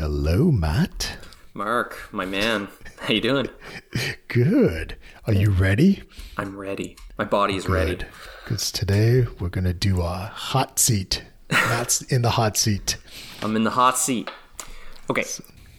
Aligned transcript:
Hello, 0.00 0.50
Matt. 0.50 1.18
Mark, 1.52 2.08
my 2.10 2.24
man, 2.24 2.68
how 3.00 3.12
you 3.12 3.20
doing? 3.20 3.50
Good. 4.28 4.96
Are 5.26 5.34
you 5.34 5.50
ready? 5.50 6.04
I'm 6.38 6.56
ready. 6.56 6.96
My 7.18 7.26
body 7.26 7.56
is 7.56 7.68
ready. 7.68 7.98
Because 8.42 8.72
today 8.72 9.26
we're 9.38 9.50
going 9.50 9.64
to 9.64 9.74
do 9.74 10.00
a 10.00 10.32
hot 10.32 10.78
seat. 10.78 11.22
Matt's 11.50 12.00
in 12.10 12.22
the 12.22 12.30
hot 12.30 12.56
seat. 12.56 12.96
I'm 13.42 13.54
in 13.56 13.64
the 13.64 13.70
hot 13.72 13.98
seat. 13.98 14.30
Okay. 15.10 15.24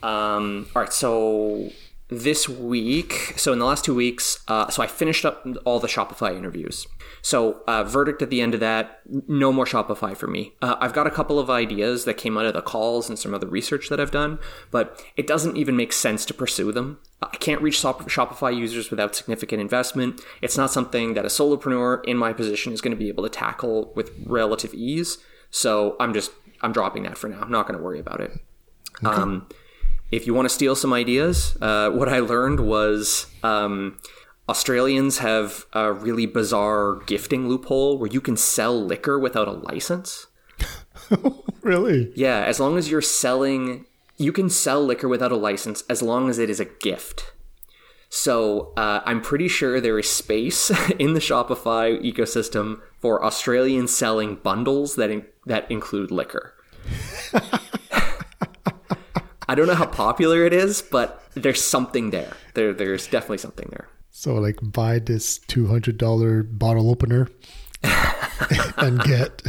Um, 0.03 0.67
all 0.75 0.83
right. 0.83 0.93
So 0.93 1.71
this 2.11 2.49
week, 2.49 3.33
so 3.37 3.53
in 3.53 3.59
the 3.59 3.65
last 3.65 3.85
two 3.85 3.95
weeks, 3.95 4.43
uh, 4.49 4.69
so 4.69 4.83
I 4.83 4.87
finished 4.87 5.23
up 5.23 5.47
all 5.63 5.79
the 5.79 5.87
Shopify 5.87 6.35
interviews. 6.35 6.85
So 7.21 7.61
uh, 7.67 7.85
verdict 7.85 8.21
at 8.21 8.29
the 8.29 8.41
end 8.41 8.53
of 8.53 8.59
that, 8.59 8.99
no 9.29 9.53
more 9.53 9.63
Shopify 9.63 10.15
for 10.17 10.27
me. 10.27 10.53
Uh, 10.61 10.75
I've 10.81 10.91
got 10.91 11.07
a 11.07 11.11
couple 11.11 11.39
of 11.39 11.49
ideas 11.49 12.03
that 12.03 12.15
came 12.15 12.37
out 12.37 12.45
of 12.45 12.53
the 12.53 12.61
calls 12.61 13.07
and 13.07 13.17
some 13.17 13.33
other 13.33 13.47
research 13.47 13.87
that 13.87 14.01
I've 14.01 14.11
done, 14.11 14.39
but 14.71 15.01
it 15.15 15.25
doesn't 15.25 15.55
even 15.55 15.77
make 15.77 15.93
sense 15.93 16.25
to 16.25 16.33
pursue 16.33 16.73
them. 16.73 16.99
I 17.21 17.37
can't 17.37 17.61
reach 17.61 17.77
Shopify 17.77 18.55
users 18.55 18.91
without 18.91 19.15
significant 19.15 19.61
investment. 19.61 20.19
It's 20.41 20.57
not 20.57 20.69
something 20.69 21.13
that 21.13 21.23
a 21.23 21.29
solopreneur 21.29 22.03
in 22.03 22.17
my 22.17 22.33
position 22.33 22.73
is 22.73 22.81
going 22.81 22.91
to 22.91 22.97
be 22.97 23.07
able 23.07 23.23
to 23.23 23.29
tackle 23.29 23.93
with 23.95 24.11
relative 24.25 24.73
ease. 24.73 25.17
So 25.49 25.95
I'm 25.97 26.13
just 26.13 26.31
I'm 26.61 26.73
dropping 26.73 27.03
that 27.03 27.17
for 27.17 27.29
now. 27.29 27.39
I'm 27.41 27.51
not 27.51 27.67
going 27.67 27.77
to 27.77 27.83
worry 27.83 27.99
about 27.99 28.19
it. 28.19 28.31
Okay. 29.03 29.15
Um, 29.15 29.47
if 30.11 30.27
you 30.27 30.33
want 30.33 30.45
to 30.45 30.53
steal 30.53 30.75
some 30.75 30.93
ideas, 30.93 31.57
uh, 31.61 31.89
what 31.89 32.09
I 32.09 32.19
learned 32.19 32.59
was 32.59 33.27
um, 33.43 33.97
Australians 34.49 35.19
have 35.19 35.65
a 35.73 35.93
really 35.93 36.25
bizarre 36.25 36.95
gifting 37.05 37.47
loophole 37.47 37.97
where 37.97 38.09
you 38.09 38.21
can 38.21 38.35
sell 38.35 38.79
liquor 38.79 39.17
without 39.17 39.47
a 39.47 39.51
license. 39.51 40.27
really? 41.61 42.11
Yeah, 42.15 42.43
as 42.43 42.59
long 42.59 42.77
as 42.77 42.91
you're 42.91 43.01
selling, 43.01 43.85
you 44.17 44.33
can 44.33 44.49
sell 44.49 44.83
liquor 44.83 45.07
without 45.07 45.31
a 45.31 45.37
license 45.37 45.83
as 45.89 46.01
long 46.01 46.29
as 46.29 46.37
it 46.37 46.49
is 46.49 46.59
a 46.59 46.65
gift. 46.65 47.33
So 48.09 48.73
uh, 48.75 48.99
I'm 49.05 49.21
pretty 49.21 49.47
sure 49.47 49.79
there 49.79 49.97
is 49.97 50.09
space 50.09 50.69
in 50.99 51.13
the 51.13 51.21
Shopify 51.21 51.97
ecosystem 52.03 52.81
for 52.99 53.23
Australians 53.23 53.95
selling 53.95 54.35
bundles 54.35 54.95
that 54.95 55.09
in- 55.09 55.25
that 55.45 55.71
include 55.71 56.11
liquor. 56.11 56.53
I 59.51 59.55
don't 59.55 59.67
know 59.67 59.75
how 59.75 59.85
popular 59.85 60.45
it 60.45 60.53
is, 60.53 60.81
but 60.81 61.21
there's 61.33 61.61
something 61.61 62.11
there. 62.11 62.31
There, 62.53 62.71
there's 62.71 63.05
definitely 63.05 63.39
something 63.39 63.67
there. 63.69 63.89
So, 64.09 64.35
like, 64.35 64.57
buy 64.61 64.99
this 64.99 65.39
two 65.39 65.67
hundred 65.67 65.97
dollar 65.97 66.41
bottle 66.41 66.89
opener 66.89 67.27
and 68.77 69.03
get 69.03 69.41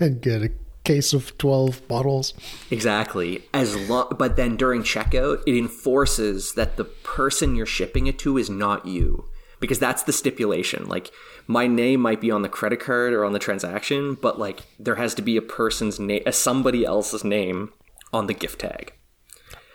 and 0.00 0.22
get 0.22 0.42
a 0.42 0.52
case 0.84 1.12
of 1.12 1.36
twelve 1.36 1.86
bottles. 1.86 2.32
Exactly. 2.70 3.44
As 3.52 3.76
long, 3.90 4.10
but 4.18 4.36
then 4.36 4.56
during 4.56 4.82
checkout, 4.82 5.42
it 5.46 5.54
enforces 5.54 6.54
that 6.54 6.78
the 6.78 6.84
person 6.84 7.56
you're 7.56 7.66
shipping 7.66 8.06
it 8.06 8.18
to 8.20 8.38
is 8.38 8.48
not 8.48 8.86
you, 8.86 9.26
because 9.60 9.78
that's 9.78 10.04
the 10.04 10.14
stipulation. 10.14 10.86
Like, 10.88 11.10
my 11.46 11.66
name 11.66 12.00
might 12.00 12.22
be 12.22 12.30
on 12.30 12.40
the 12.40 12.48
credit 12.48 12.80
card 12.80 13.12
or 13.12 13.22
on 13.26 13.34
the 13.34 13.38
transaction, 13.38 14.14
but 14.14 14.38
like, 14.38 14.62
there 14.78 14.94
has 14.94 15.14
to 15.16 15.20
be 15.20 15.36
a 15.36 15.42
person's 15.42 16.00
name, 16.00 16.22
somebody 16.32 16.86
else's 16.86 17.22
name 17.22 17.70
on 18.14 18.26
the 18.26 18.34
gift 18.34 18.60
tag. 18.60 18.94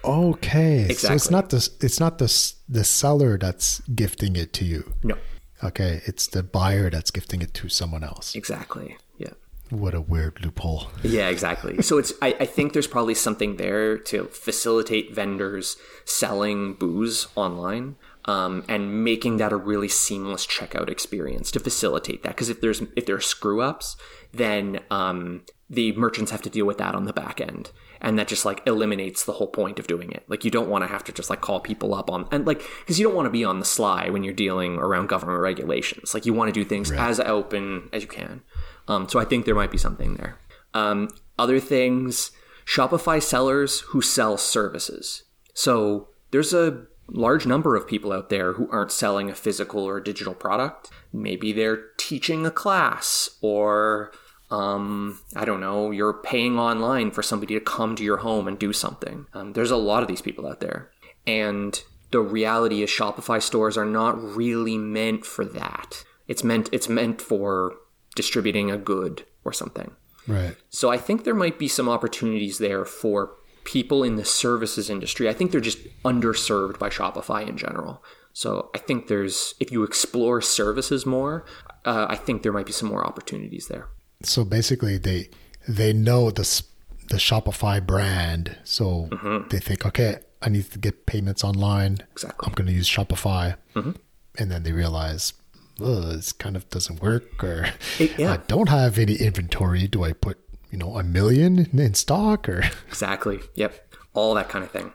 Okay, 0.03 0.85
exactly. 0.85 0.95
so 0.95 1.13
it's 1.13 1.29
not 1.29 1.49
the 1.49 1.69
it's 1.81 1.99
not 1.99 2.17
the 2.19 2.53
the 2.69 2.83
seller 2.83 3.37
that's 3.37 3.81
gifting 3.81 4.35
it 4.35 4.53
to 4.53 4.65
you. 4.65 4.93
No. 5.03 5.17
Okay, 5.63 6.01
it's 6.05 6.27
the 6.27 6.41
buyer 6.41 6.89
that's 6.89 7.11
gifting 7.11 7.41
it 7.41 7.53
to 7.55 7.67
someone 7.67 8.03
else. 8.03 8.33
Exactly. 8.33 8.95
Yeah. 9.17 9.33
What 9.69 9.93
a 9.93 10.01
weird 10.01 10.43
loophole. 10.43 10.87
Yeah, 11.03 11.27
exactly. 11.27 11.81
so 11.81 11.97
it's 11.97 12.13
I, 12.21 12.35
I 12.39 12.45
think 12.45 12.71
there's 12.73 12.87
probably 12.87 13.13
something 13.13 13.57
there 13.57 13.97
to 13.97 14.25
facilitate 14.25 15.13
vendors 15.13 15.75
selling 16.05 16.73
booze 16.75 17.27
online. 17.35 17.95
Um, 18.25 18.63
and 18.67 19.03
making 19.03 19.37
that 19.37 19.51
a 19.51 19.55
really 19.55 19.87
seamless 19.87 20.45
checkout 20.45 20.87
experience 20.87 21.49
to 21.51 21.59
facilitate 21.59 22.21
that. 22.21 22.29
Because 22.29 22.49
if 22.49 22.61
there's 22.61 22.81
if 22.95 23.07
there 23.07 23.15
are 23.15 23.21
screw 23.21 23.61
ups, 23.61 23.95
then 24.31 24.81
um, 24.91 25.45
the 25.67 25.93
merchants 25.93 26.29
have 26.29 26.41
to 26.43 26.49
deal 26.49 26.65
with 26.65 26.77
that 26.77 26.93
on 26.93 27.05
the 27.05 27.13
back 27.13 27.41
end 27.41 27.71
and 28.01 28.17
that 28.17 28.27
just 28.27 28.45
like 28.45 28.61
eliminates 28.65 29.25
the 29.25 29.33
whole 29.33 29.47
point 29.47 29.79
of 29.79 29.87
doing 29.87 30.11
it. 30.11 30.23
Like 30.27 30.45
you 30.45 30.51
don't 30.51 30.69
want 30.69 30.83
to 30.83 30.87
have 30.87 31.03
to 31.05 31.11
just 31.11 31.29
like 31.29 31.41
call 31.41 31.59
people 31.59 31.93
up 31.93 32.09
on 32.09 32.27
and 32.31 32.45
like 32.45 32.61
because 32.79 32.99
you 32.99 33.05
don't 33.05 33.15
want 33.15 33.25
to 33.25 33.31
be 33.31 33.43
on 33.43 33.59
the 33.59 33.65
sly 33.65 34.09
when 34.09 34.23
you're 34.23 34.33
dealing 34.33 34.75
around 34.77 35.07
government 35.07 35.39
regulations. 35.39 36.13
Like 36.13 36.25
you 36.25 36.33
want 36.33 36.53
to 36.53 36.59
do 36.59 36.67
things 36.67 36.91
right. 36.91 36.99
as 36.99 37.19
open 37.19 37.89
as 37.93 38.01
you 38.01 38.07
can. 38.07 38.41
Um, 38.87 39.07
so 39.07 39.19
i 39.19 39.25
think 39.25 39.45
there 39.45 39.55
might 39.55 39.71
be 39.71 39.77
something 39.77 40.15
there. 40.15 40.39
Um, 40.73 41.09
other 41.37 41.59
things 41.59 42.31
shopify 42.65 43.21
sellers 43.21 43.81
who 43.89 44.01
sell 44.01 44.37
services. 44.37 45.23
So 45.53 46.09
there's 46.31 46.53
a 46.53 46.85
large 47.07 47.45
number 47.45 47.75
of 47.75 47.87
people 47.87 48.11
out 48.11 48.29
there 48.29 48.53
who 48.53 48.69
aren't 48.71 48.91
selling 48.91 49.29
a 49.29 49.35
physical 49.35 49.83
or 49.83 49.99
digital 49.99 50.33
product. 50.33 50.89
Maybe 51.11 51.51
they're 51.51 51.85
teaching 51.97 52.45
a 52.45 52.51
class 52.51 53.29
or 53.41 54.11
um, 54.51 55.19
I 55.35 55.45
don't 55.45 55.61
know, 55.61 55.91
you're 55.91 56.13
paying 56.13 56.57
online 56.57 57.11
for 57.11 57.21
somebody 57.21 57.53
to 57.53 57.59
come 57.59 57.95
to 57.95 58.03
your 58.03 58.17
home 58.17 58.47
and 58.47 58.57
do 58.57 58.73
something. 58.73 59.27
Um, 59.33 59.53
there's 59.53 59.71
a 59.71 59.77
lot 59.77 60.01
of 60.01 60.07
these 60.07 60.21
people 60.21 60.47
out 60.47 60.59
there. 60.59 60.89
And 61.27 61.81
the 62.11 62.21
reality 62.21 62.81
is 62.81 62.89
Shopify 62.89 63.41
stores 63.41 63.77
are 63.77 63.85
not 63.85 64.21
really 64.21 64.77
meant 64.77 65.25
for 65.25 65.45
that. 65.45 66.03
It's 66.27 66.43
meant 66.43 66.69
it's 66.71 66.89
meant 66.89 67.21
for 67.21 67.75
distributing 68.15 68.71
a 68.71 68.77
good 68.77 69.25
or 69.45 69.53
something. 69.53 69.91
Right. 70.27 70.55
So 70.69 70.89
I 70.89 70.97
think 70.97 71.23
there 71.23 71.35
might 71.35 71.59
be 71.59 71.67
some 71.67 71.89
opportunities 71.89 72.57
there 72.57 72.85
for 72.85 73.35
people 73.63 74.03
in 74.03 74.15
the 74.15 74.25
services 74.25 74.89
industry. 74.89 75.29
I 75.29 75.33
think 75.33 75.51
they're 75.51 75.61
just 75.61 75.79
underserved 76.03 76.79
by 76.79 76.89
Shopify 76.89 77.47
in 77.47 77.57
general. 77.57 78.03
So 78.33 78.69
I 78.73 78.79
think 78.79 79.07
there's 79.07 79.53
if 79.59 79.71
you 79.71 79.83
explore 79.83 80.41
services 80.41 81.05
more, 81.05 81.45
uh, 81.85 82.07
I 82.09 82.15
think 82.15 82.41
there 82.41 82.51
might 82.51 82.65
be 82.65 82.71
some 82.71 82.89
more 82.89 83.05
opportunities 83.05 83.67
there 83.67 83.89
so 84.23 84.43
basically 84.43 84.97
they 84.97 85.29
they 85.67 85.93
know 85.93 86.31
the 86.31 86.63
the 87.09 87.17
Shopify 87.17 87.85
brand, 87.85 88.55
so 88.63 89.09
mm-hmm. 89.11 89.47
they 89.49 89.59
think, 89.59 89.85
okay, 89.85 90.19
I 90.41 90.49
need 90.49 90.71
to 90.71 90.79
get 90.79 91.05
payments 91.05 91.43
online. 91.43 91.99
Exactly. 92.11 92.45
I'm 92.45 92.53
going 92.53 92.67
to 92.67 92.73
use 92.73 92.87
Shopify, 92.87 93.55
mm-hmm. 93.75 93.91
and 94.37 94.51
then 94.51 94.63
they 94.63 94.71
realize, 94.71 95.33
oh, 95.79 96.01
this 96.01 96.31
kind 96.31 96.55
of 96.55 96.69
doesn't 96.69 97.01
work, 97.01 97.43
or 97.43 97.67
it, 97.97 98.17
yeah. 98.17 98.33
I 98.33 98.37
don't 98.37 98.69
have 98.69 98.97
any 98.97 99.15
inventory. 99.15 99.87
Do 99.87 100.03
I 100.03 100.13
put 100.13 100.37
you 100.71 100.77
know 100.77 100.97
a 100.97 101.03
million 101.03 101.67
in 101.73 101.93
stock 101.93 102.47
or 102.47 102.63
exactly? 102.87 103.39
Yep, 103.55 103.95
all 104.13 104.33
that 104.35 104.49
kind 104.49 104.63
of 104.63 104.71
thing. 104.71 104.93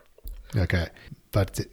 Okay, 0.56 0.88
but 1.32 1.60
but 1.60 1.66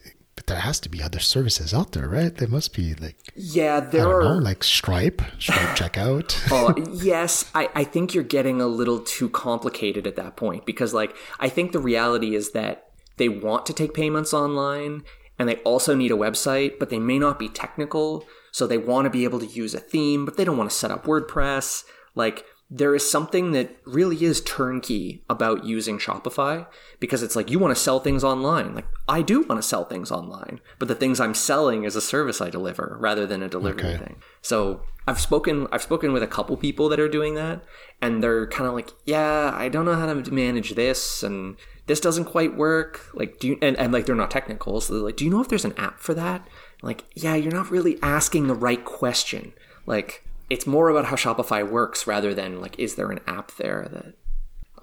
there 0.52 0.60
has 0.60 0.82
to 0.82 0.90
be 0.90 1.02
other 1.02 1.20
services 1.20 1.74
out 1.74 1.94
there, 1.94 2.10
right? 2.10 2.36
There 2.36 2.48
must 2.48 2.76
be 2.76 2.94
like 2.96 3.16
yeah, 3.36 3.80
there 3.80 4.10
are 4.10 4.24
know, 4.24 4.38
like 4.38 4.66
Stripe, 4.66 5.22
Stripe 5.40 5.78
checkout. 5.78 6.38
oh 6.52 6.76
yes, 7.02 7.50
I, 7.56 7.70
I 7.74 7.84
think 7.86 8.14
you're 8.14 8.26
getting 8.26 8.60
a 8.60 8.68
little 8.68 9.00
too 9.00 9.30
complicated 9.30 10.06
at 10.06 10.18
that 10.18 10.36
point 10.36 10.66
because 10.66 10.94
like 10.94 11.16
I 11.40 11.48
think 11.48 11.72
the 11.72 11.80
reality 11.80 12.36
is 12.36 12.52
that 12.52 12.90
they 13.16 13.30
want 13.30 13.66
to 13.68 13.74
take 13.74 13.94
payments 13.94 14.34
online 14.34 15.04
and 15.40 15.48
they 15.48 15.56
also 15.58 15.96
need 15.96 16.12
a 16.12 16.16
website, 16.16 16.80
but 16.80 16.90
they 16.90 17.00
may 17.00 17.18
not 17.18 17.40
be 17.40 17.48
technical, 17.48 18.26
so 18.52 18.68
they 18.68 18.78
want 18.78 19.06
to 19.06 19.10
be 19.10 19.24
able 19.24 19.40
to 19.40 19.46
use 19.46 19.74
a 19.74 19.80
theme, 19.80 20.26
but 20.26 20.36
they 20.36 20.44
don't 20.44 20.58
want 20.58 20.70
to 20.70 20.76
set 20.76 20.92
up 20.92 21.06
WordPress. 21.06 21.86
Like 22.14 22.44
there 22.74 22.96
is 22.96 23.08
something 23.08 23.52
that 23.52 23.76
really 23.86 24.24
is 24.24 24.40
turnkey 24.40 25.22
about 25.30 25.66
using 25.66 26.00
Shopify 26.00 26.66
because 27.02 27.22
it's 27.22 27.36
like 27.36 27.52
you 27.52 27.60
want 27.60 27.76
to 27.76 27.82
sell 27.82 28.00
things 28.00 28.24
online. 28.24 28.74
Like 28.74 28.88
I 29.10 29.22
do 29.22 29.42
want 29.42 29.62
to 29.62 29.68
sell 29.68 29.84
things 29.84 30.10
online, 30.10 30.62
but 30.80 30.88
the 30.88 30.96
things 30.96 31.20
I'm 31.20 31.34
selling 31.34 31.84
is 31.84 31.98
a 31.98 32.02
service 32.02 32.40
I 32.40 32.50
deliver 32.50 32.96
rather 32.98 33.28
than 33.28 33.44
a 33.44 33.50
delivery 33.50 33.84
okay. 33.84 33.98
thing. 33.98 34.16
So 34.42 34.84
I've 35.06 35.20
spoken 35.20 35.68
I've 35.74 35.82
spoken 35.82 36.14
with 36.14 36.24
a 36.24 36.28
couple 36.28 36.56
people 36.56 36.88
that 36.88 37.00
are 37.00 37.10
doing 37.10 37.36
that 37.36 37.62
and 38.02 38.24
they're 38.24 38.48
kind 38.48 38.70
of 38.70 38.74
like, 38.74 38.92
"Yeah, 39.04 39.52
I 39.54 39.68
don't 39.68 39.84
know 39.84 39.96
how 39.96 40.14
to 40.14 40.32
manage 40.34 40.76
this 40.76 41.24
and 41.24 41.58
this 41.88 42.00
doesn't 42.00 42.26
quite 42.26 42.56
work." 42.56 43.10
Like, 43.14 43.40
do 43.40 43.50
you 43.50 43.58
and, 43.62 43.76
and 43.76 43.92
like 43.92 44.06
they're 44.06 44.16
not 44.16 44.32
technical, 44.32 44.80
so 44.80 44.94
they're 44.94 45.04
like, 45.04 45.18
"Do 45.18 45.26
you 45.26 45.32
know 45.32 45.42
if 45.42 45.50
there's 45.50 45.66
an 45.66 45.78
app 45.78 46.00
for 46.00 46.14
that?" 46.14 46.48
like, 46.82 47.04
"Yeah, 47.16 47.36
you're 47.36 47.52
not 47.52 47.70
really 47.70 48.00
asking 48.02 48.48
the 48.48 48.56
right 48.56 48.86
question." 48.86 49.52
Like 49.86 50.24
it's 50.52 50.68
more 50.68 50.90
about 50.90 51.06
how 51.06 51.16
Shopify 51.16 51.68
works 51.68 52.06
rather 52.06 52.34
than 52.34 52.60
like 52.60 52.78
is 52.78 52.96
there 52.96 53.10
an 53.10 53.22
app 53.26 53.56
there 53.56 53.88
that 53.90 54.14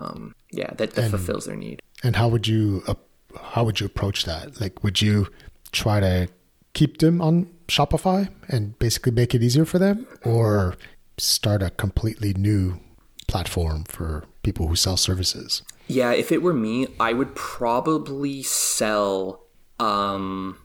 um 0.02 0.34
yeah 0.50 0.72
that, 0.78 0.92
that 0.94 1.02
and, 1.04 1.10
fulfills 1.10 1.44
their 1.44 1.56
need. 1.56 1.82
And 2.02 2.16
how 2.16 2.28
would 2.28 2.48
you 2.48 2.82
uh, 2.88 2.94
how 3.38 3.64
would 3.64 3.78
you 3.78 3.86
approach 3.86 4.24
that? 4.24 4.62
Like 4.62 4.82
would 4.82 5.02
you 5.02 5.28
try 5.70 6.00
to 6.00 6.28
keep 6.72 6.98
them 6.98 7.20
on 7.20 7.50
Shopify 7.68 8.30
and 8.48 8.78
basically 8.78 9.12
make 9.12 9.34
it 9.34 9.42
easier 9.42 9.66
for 9.66 9.78
them 9.78 10.06
or 10.24 10.74
start 11.18 11.62
a 11.62 11.68
completely 11.68 12.32
new 12.32 12.80
platform 13.26 13.84
for 13.84 14.24
people 14.42 14.68
who 14.68 14.76
sell 14.76 14.96
services? 14.96 15.62
Yeah, 15.86 16.12
if 16.12 16.32
it 16.32 16.40
were 16.40 16.54
me, 16.54 16.86
I 16.98 17.12
would 17.12 17.34
probably 17.34 18.42
sell 18.42 19.44
um 19.78 20.56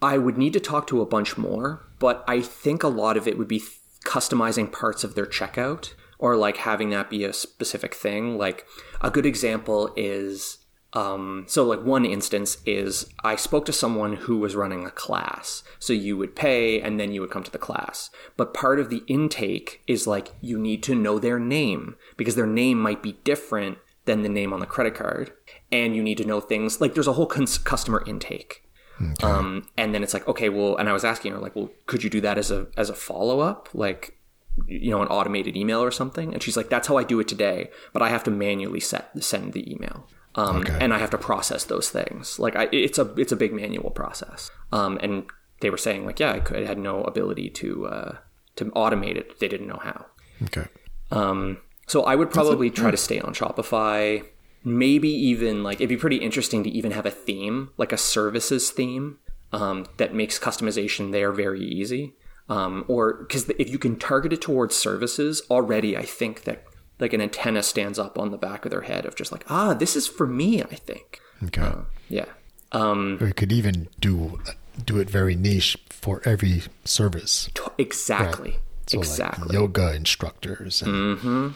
I 0.00 0.16
would 0.18 0.38
need 0.38 0.52
to 0.52 0.60
talk 0.60 0.86
to 0.88 1.00
a 1.00 1.06
bunch 1.06 1.36
more, 1.36 1.84
but 1.98 2.24
I 2.28 2.40
think 2.40 2.84
a 2.84 2.88
lot 2.88 3.16
of 3.16 3.26
it 3.26 3.36
would 3.36 3.48
be 3.48 3.62
customizing 4.04 4.70
parts 4.70 5.04
of 5.04 5.14
their 5.14 5.26
checkout 5.26 5.94
or 6.18 6.36
like 6.36 6.58
having 6.58 6.90
that 6.90 7.10
be 7.10 7.24
a 7.24 7.32
specific 7.32 7.94
thing. 7.94 8.38
Like 8.38 8.66
a 9.00 9.10
good 9.10 9.26
example 9.26 9.92
is 9.96 10.58
Um, 10.94 11.46
so, 11.48 11.64
like 11.64 11.82
one 11.82 12.04
instance 12.04 12.58
is 12.66 13.06
I 13.24 13.36
spoke 13.36 13.64
to 13.66 13.72
someone 13.72 14.16
who 14.16 14.36
was 14.36 14.54
running 14.54 14.84
a 14.84 14.90
class. 14.90 15.62
So 15.78 15.92
you 15.94 16.18
would 16.18 16.36
pay 16.36 16.82
and 16.82 17.00
then 17.00 17.12
you 17.12 17.22
would 17.22 17.30
come 17.30 17.42
to 17.44 17.50
the 17.50 17.58
class. 17.58 18.10
But 18.36 18.52
part 18.52 18.78
of 18.78 18.90
the 18.90 19.02
intake 19.06 19.82
is 19.86 20.06
like 20.06 20.32
you 20.42 20.58
need 20.58 20.82
to 20.82 20.94
know 20.94 21.18
their 21.18 21.38
name 21.38 21.96
because 22.18 22.34
their 22.34 22.46
name 22.46 22.78
might 22.78 23.02
be 23.02 23.18
different 23.24 23.78
than 24.04 24.22
the 24.22 24.28
name 24.28 24.52
on 24.52 24.60
the 24.60 24.66
credit 24.66 24.94
card. 24.94 25.32
And 25.70 25.96
you 25.96 26.02
need 26.02 26.18
to 26.18 26.26
know 26.26 26.40
things 26.40 26.80
like 26.80 26.92
there's 26.92 27.08
a 27.08 27.14
whole 27.14 27.26
cons- 27.26 27.56
customer 27.56 28.04
intake. 28.06 28.61
Okay. 29.02 29.26
Um, 29.26 29.68
and 29.76 29.94
then 29.94 30.02
it's 30.02 30.14
like, 30.14 30.28
okay, 30.28 30.48
well, 30.48 30.76
and 30.76 30.88
I 30.88 30.92
was 30.92 31.04
asking 31.04 31.32
her 31.32 31.38
like, 31.38 31.56
well, 31.56 31.70
could 31.86 32.04
you 32.04 32.10
do 32.10 32.20
that 32.20 32.38
as 32.38 32.50
a 32.50 32.68
as 32.76 32.88
a 32.88 32.94
follow 32.94 33.40
up, 33.40 33.68
like, 33.74 34.18
you 34.66 34.90
know, 34.90 35.02
an 35.02 35.08
automated 35.08 35.56
email 35.56 35.82
or 35.82 35.90
something? 35.90 36.32
And 36.32 36.42
she's 36.42 36.56
like, 36.56 36.68
that's 36.68 36.88
how 36.88 36.96
I 36.96 37.04
do 37.04 37.18
it 37.20 37.28
today, 37.28 37.70
but 37.92 38.02
I 38.02 38.08
have 38.10 38.24
to 38.24 38.30
manually 38.30 38.80
set 38.80 39.10
send 39.22 39.52
the 39.52 39.70
email, 39.72 40.06
um, 40.34 40.58
okay. 40.58 40.78
and 40.80 40.94
I 40.94 40.98
have 40.98 41.10
to 41.10 41.18
process 41.18 41.64
those 41.64 41.90
things. 41.90 42.38
Like, 42.38 42.54
I, 42.56 42.68
it's 42.72 42.98
a 42.98 43.12
it's 43.16 43.32
a 43.32 43.36
big 43.36 43.52
manual 43.52 43.90
process. 43.90 44.50
Um, 44.70 44.98
and 45.02 45.24
they 45.60 45.70
were 45.70 45.78
saying 45.78 46.06
like, 46.06 46.20
yeah, 46.20 46.32
I, 46.32 46.40
could, 46.40 46.62
I 46.62 46.66
had 46.66 46.78
no 46.78 47.02
ability 47.04 47.50
to 47.50 47.86
uh, 47.86 48.16
to 48.56 48.66
automate 48.66 49.16
it. 49.16 49.40
They 49.40 49.48
didn't 49.48 49.66
know 49.66 49.80
how. 49.82 50.06
Okay. 50.44 50.66
Um, 51.10 51.58
so 51.86 52.04
I 52.04 52.14
would 52.14 52.30
probably 52.30 52.70
try 52.70 52.90
to 52.90 52.96
stay 52.96 53.20
on 53.20 53.34
Shopify 53.34 54.24
maybe 54.64 55.08
even 55.08 55.62
like 55.62 55.76
it'd 55.76 55.88
be 55.88 55.96
pretty 55.96 56.16
interesting 56.16 56.62
to 56.64 56.70
even 56.70 56.92
have 56.92 57.06
a 57.06 57.10
theme, 57.10 57.70
like 57.76 57.92
a 57.92 57.98
services 57.98 58.70
theme, 58.70 59.18
um, 59.52 59.86
that 59.96 60.14
makes 60.14 60.38
customization 60.38 61.12
there 61.12 61.32
very 61.32 61.60
easy. 61.60 62.14
Um, 62.48 62.84
or 62.88 63.14
because 63.14 63.48
if 63.50 63.70
you 63.70 63.78
can 63.78 63.96
target 63.96 64.32
it 64.32 64.40
towards 64.40 64.74
services 64.76 65.42
already, 65.50 65.96
I 65.96 66.02
think 66.02 66.44
that 66.44 66.64
like 66.98 67.12
an 67.12 67.20
antenna 67.20 67.62
stands 67.62 67.98
up 67.98 68.18
on 68.18 68.30
the 68.30 68.38
back 68.38 68.64
of 68.64 68.70
their 68.70 68.82
head 68.82 69.06
of 69.06 69.16
just 69.16 69.32
like, 69.32 69.44
ah, 69.48 69.74
this 69.74 69.96
is 69.96 70.06
for 70.06 70.26
me. 70.26 70.62
I 70.62 70.74
think. 70.74 71.20
Okay. 71.44 71.62
Uh, 71.62 71.82
yeah. 72.08 72.26
Um, 72.72 73.18
or 73.20 73.28
you 73.28 73.34
could 73.34 73.52
even 73.52 73.88
do 74.00 74.40
do 74.84 74.98
it 74.98 75.08
very 75.08 75.34
niche 75.34 75.76
for 75.90 76.22
every 76.24 76.62
service. 76.84 77.48
Exactly. 77.78 78.50
Right. 78.50 78.60
So 78.86 78.98
exactly. 78.98 79.44
Like 79.48 79.54
yoga 79.54 79.94
instructors. 79.94 80.82
And... 80.82 81.18
Mm-hmm. 81.18 81.48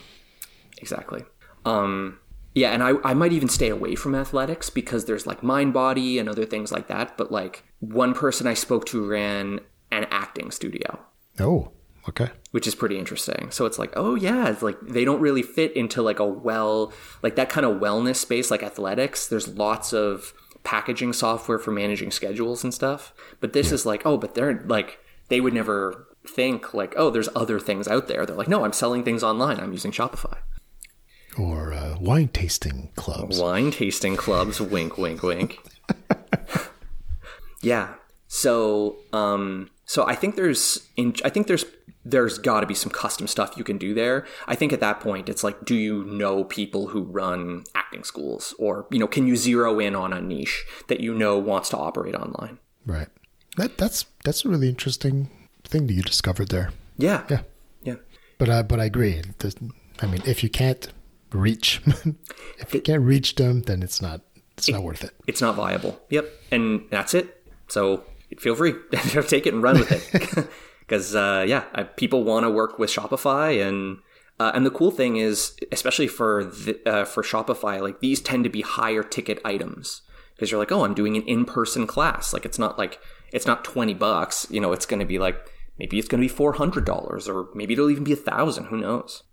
Exactly. 0.78 1.24
Um, 1.64 2.18
yeah, 2.56 2.70
and 2.70 2.82
I, 2.82 2.92
I 3.04 3.12
might 3.12 3.32
even 3.32 3.50
stay 3.50 3.68
away 3.68 3.94
from 3.96 4.14
athletics 4.14 4.70
because 4.70 5.04
there's 5.04 5.26
like 5.26 5.42
mind 5.42 5.74
body 5.74 6.18
and 6.18 6.26
other 6.26 6.46
things 6.46 6.72
like 6.72 6.88
that. 6.88 7.18
But 7.18 7.30
like 7.30 7.64
one 7.80 8.14
person 8.14 8.46
I 8.46 8.54
spoke 8.54 8.86
to 8.86 9.06
ran 9.06 9.60
an 9.92 10.06
acting 10.10 10.50
studio. 10.50 10.98
Oh, 11.38 11.72
okay. 12.08 12.30
Which 12.52 12.66
is 12.66 12.74
pretty 12.74 12.98
interesting. 12.98 13.50
So 13.50 13.66
it's 13.66 13.78
like, 13.78 13.92
oh 13.94 14.14
yeah, 14.14 14.48
it's 14.48 14.62
like 14.62 14.80
they 14.80 15.04
don't 15.04 15.20
really 15.20 15.42
fit 15.42 15.76
into 15.76 16.00
like 16.00 16.18
a 16.18 16.24
well 16.24 16.94
like 17.22 17.36
that 17.36 17.50
kind 17.50 17.66
of 17.66 17.78
wellness 17.78 18.16
space 18.16 18.50
like 18.50 18.62
athletics. 18.62 19.28
There's 19.28 19.48
lots 19.48 19.92
of 19.92 20.32
packaging 20.64 21.12
software 21.12 21.58
for 21.58 21.72
managing 21.72 22.10
schedules 22.10 22.64
and 22.64 22.72
stuff. 22.72 23.12
But 23.38 23.52
this 23.52 23.68
yeah. 23.68 23.74
is 23.74 23.84
like, 23.84 24.06
oh, 24.06 24.16
but 24.16 24.34
they're 24.34 24.64
like 24.64 24.98
they 25.28 25.42
would 25.42 25.52
never 25.52 26.08
think 26.26 26.72
like, 26.72 26.94
oh, 26.96 27.10
there's 27.10 27.28
other 27.36 27.60
things 27.60 27.86
out 27.86 28.08
there. 28.08 28.24
They're 28.24 28.34
like, 28.34 28.48
no, 28.48 28.64
I'm 28.64 28.72
selling 28.72 29.04
things 29.04 29.22
online. 29.22 29.60
I'm 29.60 29.72
using 29.72 29.92
Shopify 29.92 30.38
or 31.38 31.72
uh, 31.96 32.00
wine 32.00 32.28
tasting 32.28 32.90
clubs. 32.96 33.40
Wine 33.40 33.70
tasting 33.70 34.16
clubs. 34.16 34.60
wink, 34.60 34.98
wink, 34.98 35.22
wink. 35.22 35.58
yeah. 37.62 37.94
So, 38.28 38.96
um, 39.12 39.70
so 39.84 40.06
I 40.06 40.14
think 40.14 40.36
there's, 40.36 40.88
in, 40.96 41.14
I 41.24 41.30
think 41.30 41.46
there's, 41.46 41.64
there's 42.04 42.38
got 42.38 42.60
to 42.60 42.66
be 42.66 42.74
some 42.74 42.90
custom 42.90 43.26
stuff 43.26 43.56
you 43.56 43.64
can 43.64 43.78
do 43.78 43.92
there. 43.92 44.26
I 44.46 44.54
think 44.54 44.72
at 44.72 44.80
that 44.80 45.00
point, 45.00 45.28
it's 45.28 45.42
like, 45.42 45.64
do 45.64 45.74
you 45.74 46.04
know 46.04 46.44
people 46.44 46.88
who 46.88 47.02
run 47.02 47.64
acting 47.74 48.04
schools, 48.04 48.54
or 48.58 48.86
you 48.90 48.98
know, 48.98 49.08
can 49.08 49.26
you 49.26 49.34
zero 49.36 49.80
in 49.80 49.96
on 49.96 50.12
a 50.12 50.20
niche 50.20 50.64
that 50.86 51.00
you 51.00 51.12
know 51.12 51.36
wants 51.36 51.68
to 51.70 51.76
operate 51.76 52.14
online? 52.14 52.58
Right. 52.86 53.08
That 53.56 53.76
that's 53.76 54.06
that's 54.24 54.44
a 54.44 54.48
really 54.48 54.68
interesting 54.68 55.30
thing 55.64 55.88
that 55.88 55.94
you 55.94 56.02
discovered 56.02 56.48
there. 56.48 56.70
Yeah. 56.96 57.24
Yeah. 57.28 57.40
Yeah. 57.82 57.94
But 58.38 58.50
I 58.50 58.62
but 58.62 58.78
I 58.78 58.84
agree. 58.84 59.22
I 60.00 60.06
mean, 60.06 60.22
if 60.26 60.44
you 60.44 60.48
can't 60.48 60.92
reach. 61.36 61.80
if 62.58 62.74
you 62.74 62.80
can't 62.80 63.02
reach 63.02 63.34
them, 63.34 63.62
then 63.62 63.82
it's 63.82 64.00
not 64.00 64.22
it's 64.56 64.68
it, 64.68 64.72
not 64.72 64.82
worth 64.82 65.04
it. 65.04 65.12
It's 65.26 65.40
not 65.40 65.54
viable. 65.54 66.00
Yep, 66.10 66.30
and 66.50 66.84
that's 66.90 67.14
it. 67.14 67.44
So 67.68 68.04
feel 68.38 68.54
free, 68.54 68.74
take 69.26 69.46
it 69.46 69.54
and 69.54 69.62
run 69.62 69.78
with 69.78 69.92
it. 69.92 70.48
Because 70.86 71.16
uh, 71.16 71.44
yeah, 71.48 71.64
people 71.96 72.22
want 72.22 72.44
to 72.44 72.50
work 72.50 72.78
with 72.78 72.90
Shopify, 72.90 73.60
and 73.60 73.98
uh, 74.38 74.52
and 74.54 74.64
the 74.64 74.70
cool 74.70 74.92
thing 74.92 75.16
is, 75.16 75.56
especially 75.72 76.06
for 76.06 76.44
the, 76.44 76.80
uh, 76.86 77.04
for 77.04 77.24
Shopify, 77.24 77.80
like 77.80 77.98
these 77.98 78.20
tend 78.20 78.44
to 78.44 78.50
be 78.50 78.60
higher 78.60 79.02
ticket 79.02 79.40
items 79.44 80.02
because 80.36 80.50
you're 80.50 80.60
like, 80.60 80.70
oh, 80.70 80.84
I'm 80.84 80.94
doing 80.94 81.16
an 81.16 81.24
in 81.24 81.44
person 81.44 81.88
class. 81.88 82.32
Like 82.32 82.44
it's 82.44 82.58
not 82.58 82.78
like 82.78 83.00
it's 83.32 83.46
not 83.46 83.64
twenty 83.64 83.94
bucks. 83.94 84.46
You 84.48 84.60
know, 84.60 84.72
it's 84.72 84.86
going 84.86 85.00
to 85.00 85.06
be 85.06 85.18
like 85.18 85.36
maybe 85.78 85.98
it's 85.98 86.06
going 86.06 86.20
to 86.20 86.24
be 86.24 86.32
four 86.32 86.52
hundred 86.52 86.84
dollars, 86.84 87.28
or 87.28 87.48
maybe 87.52 87.72
it'll 87.72 87.90
even 87.90 88.04
be 88.04 88.12
a 88.12 88.16
thousand. 88.16 88.66
Who 88.66 88.76
knows? 88.76 89.24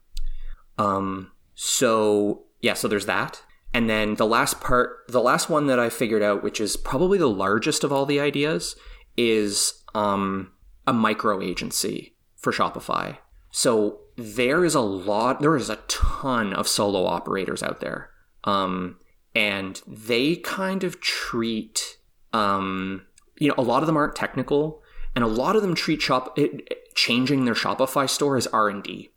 Um, 0.79 1.32
so 1.55 2.43
yeah, 2.61 2.73
so 2.73 2.87
there's 2.87 3.05
that. 3.05 3.41
And 3.73 3.89
then 3.89 4.15
the 4.15 4.25
last 4.25 4.61
part, 4.61 5.07
the 5.07 5.21
last 5.21 5.49
one 5.49 5.67
that 5.67 5.79
I 5.79 5.89
figured 5.89 6.21
out, 6.21 6.43
which 6.43 6.61
is 6.61 6.77
probably 6.77 7.17
the 7.17 7.27
largest 7.27 7.83
of 7.83 7.91
all 7.91 8.05
the 8.05 8.19
ideas, 8.19 8.75
is 9.17 9.83
um, 9.95 10.51
a 10.87 10.93
micro 10.93 11.41
agency 11.41 12.15
for 12.37 12.51
Shopify. 12.53 13.17
So 13.51 13.99
there 14.15 14.63
is 14.63 14.75
a 14.75 14.81
lot, 14.81 15.41
there 15.41 15.55
is 15.55 15.69
a 15.69 15.77
ton 15.87 16.53
of 16.53 16.67
solo 16.67 17.05
operators 17.05 17.63
out 17.63 17.81
there. 17.81 18.11
Um, 18.43 18.97
and 19.35 19.81
they 19.87 20.35
kind 20.35 20.83
of 20.83 21.01
treat, 21.01 21.97
um, 22.31 23.05
you 23.39 23.47
know, 23.47 23.55
a 23.57 23.63
lot 23.63 23.81
of 23.81 23.87
them 23.87 23.97
aren't 23.97 24.15
technical, 24.15 24.83
and 25.15 25.23
a 25.23 25.27
lot 25.27 25.55
of 25.55 25.63
them 25.63 25.73
treat 25.73 26.01
shop 26.01 26.37
it, 26.37 26.95
changing 26.95 27.45
their 27.45 27.53
Shopify 27.55 28.07
store 28.07 28.37
as 28.37 28.47
R 28.47 28.69
and 28.69 28.83
D. 28.83 29.11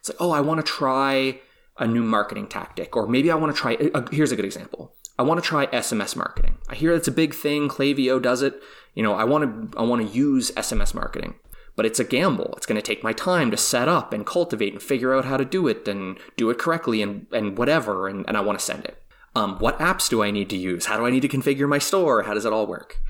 It's 0.00 0.10
like, 0.10 0.20
oh, 0.20 0.30
I 0.30 0.40
want 0.40 0.64
to 0.64 0.70
try 0.70 1.40
a 1.78 1.86
new 1.86 2.02
marketing 2.02 2.46
tactic, 2.46 2.96
or 2.96 3.06
maybe 3.06 3.30
I 3.30 3.34
want 3.34 3.54
to 3.54 3.60
try. 3.60 3.74
Uh, 3.94 4.06
here's 4.10 4.32
a 4.32 4.36
good 4.36 4.44
example. 4.44 4.94
I 5.18 5.22
want 5.22 5.42
to 5.42 5.46
try 5.46 5.66
SMS 5.66 6.16
marketing. 6.16 6.58
I 6.68 6.74
hear 6.74 6.92
it's 6.92 7.08
a 7.08 7.12
big 7.12 7.34
thing. 7.34 7.68
Klaviyo 7.68 8.20
does 8.20 8.42
it. 8.42 8.60
You 8.94 9.02
know, 9.02 9.14
I 9.14 9.24
want 9.24 9.72
to 9.72 9.78
I 9.78 9.82
want 9.82 10.06
to 10.06 10.16
use 10.16 10.50
SMS 10.52 10.94
marketing, 10.94 11.34
but 11.76 11.86
it's 11.86 12.00
a 12.00 12.04
gamble. 12.04 12.54
It's 12.56 12.66
going 12.66 12.80
to 12.80 12.86
take 12.86 13.04
my 13.04 13.12
time 13.12 13.50
to 13.50 13.56
set 13.56 13.88
up 13.88 14.12
and 14.12 14.26
cultivate 14.26 14.72
and 14.72 14.82
figure 14.82 15.14
out 15.14 15.24
how 15.24 15.36
to 15.36 15.44
do 15.44 15.68
it 15.68 15.86
and 15.88 16.18
do 16.36 16.50
it 16.50 16.58
correctly 16.58 17.02
and 17.02 17.26
and 17.32 17.56
whatever. 17.56 18.08
And, 18.08 18.24
and 18.28 18.36
I 18.36 18.40
want 18.40 18.58
to 18.58 18.64
send 18.64 18.84
it. 18.84 19.02
Um, 19.34 19.58
what 19.58 19.78
apps 19.78 20.10
do 20.10 20.22
I 20.22 20.30
need 20.30 20.50
to 20.50 20.56
use? 20.56 20.86
How 20.86 20.98
do 20.98 21.06
I 21.06 21.10
need 21.10 21.22
to 21.22 21.28
configure 21.28 21.68
my 21.68 21.78
store? 21.78 22.24
How 22.24 22.34
does 22.34 22.44
it 22.44 22.52
all 22.52 22.66
work? 22.66 23.00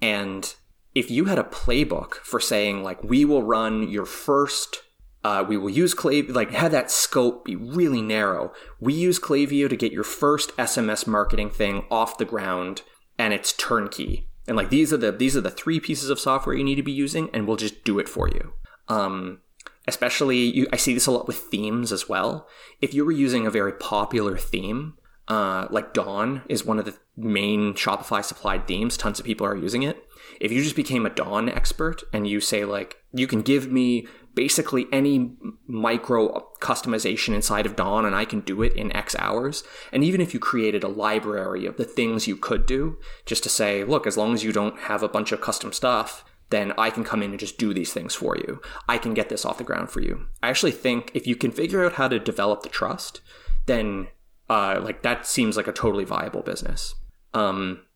And 0.00 0.54
if 0.94 1.10
you 1.10 1.24
had 1.24 1.38
a 1.38 1.44
playbook 1.44 2.14
for 2.14 2.38
saying 2.38 2.82
like 2.82 3.02
we 3.02 3.24
will 3.24 3.42
run 3.42 3.88
your 3.88 4.04
first 4.04 4.82
uh, 5.24 5.44
we 5.46 5.56
will 5.56 5.70
use 5.70 5.94
Klaviyo, 5.94 6.34
like 6.34 6.50
have 6.50 6.72
that 6.72 6.90
scope 6.90 7.44
be 7.44 7.54
really 7.54 8.02
narrow. 8.02 8.52
We 8.80 8.92
use 8.92 9.18
Klaviyo 9.18 9.68
to 9.68 9.76
get 9.76 9.92
your 9.92 10.04
first 10.04 10.56
SMS 10.56 11.06
marketing 11.06 11.50
thing 11.50 11.84
off 11.90 12.18
the 12.18 12.24
ground, 12.24 12.82
and 13.18 13.32
it's 13.32 13.52
turnkey. 13.52 14.28
And 14.48 14.56
like 14.56 14.70
these 14.70 14.92
are 14.92 14.96
the 14.96 15.12
these 15.12 15.36
are 15.36 15.40
the 15.40 15.50
three 15.50 15.78
pieces 15.78 16.10
of 16.10 16.18
software 16.18 16.56
you 16.56 16.64
need 16.64 16.76
to 16.76 16.82
be 16.82 16.92
using, 16.92 17.30
and 17.32 17.46
we'll 17.46 17.56
just 17.56 17.84
do 17.84 17.98
it 18.00 18.08
for 18.08 18.28
you. 18.28 18.52
Um, 18.88 19.40
especially, 19.86 20.38
you, 20.38 20.66
I 20.72 20.76
see 20.76 20.94
this 20.94 21.06
a 21.06 21.12
lot 21.12 21.28
with 21.28 21.36
themes 21.36 21.92
as 21.92 22.08
well. 22.08 22.48
If 22.80 22.92
you 22.92 23.04
were 23.04 23.12
using 23.12 23.46
a 23.46 23.50
very 23.50 23.72
popular 23.72 24.36
theme, 24.36 24.94
uh, 25.28 25.68
like 25.70 25.94
Dawn 25.94 26.42
is 26.48 26.64
one 26.64 26.80
of 26.80 26.84
the 26.84 26.96
main 27.16 27.74
Shopify 27.74 28.24
supplied 28.24 28.66
themes. 28.66 28.96
Tons 28.96 29.20
of 29.20 29.24
people 29.24 29.46
are 29.46 29.56
using 29.56 29.84
it. 29.84 30.04
If 30.40 30.50
you 30.50 30.62
just 30.62 30.76
became 30.76 31.06
a 31.06 31.10
Dawn 31.10 31.48
expert 31.48 32.02
and 32.12 32.26
you 32.26 32.40
say 32.40 32.64
like, 32.64 32.96
you 33.12 33.26
can 33.26 33.42
give 33.42 33.70
me 33.70 34.06
basically 34.34 34.86
any 34.92 35.32
micro 35.66 36.46
customization 36.60 37.34
inside 37.34 37.66
of 37.66 37.76
Dawn 37.76 38.04
and 38.04 38.14
I 38.14 38.24
can 38.24 38.40
do 38.40 38.62
it 38.62 38.72
in 38.74 38.94
X 38.96 39.14
hours. 39.18 39.64
And 39.92 40.02
even 40.02 40.20
if 40.20 40.32
you 40.32 40.40
created 40.40 40.82
a 40.82 40.88
library 40.88 41.66
of 41.66 41.76
the 41.76 41.84
things 41.84 42.26
you 42.26 42.36
could 42.36 42.66
do, 42.66 42.98
just 43.26 43.42
to 43.42 43.48
say, 43.48 43.84
look, 43.84 44.06
as 44.06 44.16
long 44.16 44.34
as 44.34 44.44
you 44.44 44.52
don't 44.52 44.78
have 44.80 45.02
a 45.02 45.08
bunch 45.08 45.32
of 45.32 45.40
custom 45.40 45.72
stuff, 45.72 46.24
then 46.50 46.72
I 46.76 46.90
can 46.90 47.04
come 47.04 47.22
in 47.22 47.30
and 47.30 47.40
just 47.40 47.58
do 47.58 47.72
these 47.72 47.92
things 47.92 48.14
for 48.14 48.36
you. 48.36 48.60
I 48.88 48.98
can 48.98 49.14
get 49.14 49.28
this 49.28 49.44
off 49.44 49.58
the 49.58 49.64
ground 49.64 49.90
for 49.90 50.00
you. 50.00 50.26
I 50.42 50.50
actually 50.50 50.72
think 50.72 51.10
if 51.14 51.26
you 51.26 51.34
can 51.34 51.50
figure 51.50 51.84
out 51.84 51.94
how 51.94 52.08
to 52.08 52.18
develop 52.18 52.62
the 52.62 52.68
trust, 52.68 53.20
then 53.66 54.08
uh, 54.50 54.80
like 54.82 55.02
that 55.02 55.26
seems 55.26 55.56
like 55.56 55.66
a 55.66 55.72
totally 55.72 56.04
viable 56.04 56.42
business. 56.42 56.94
Um, 57.32 57.86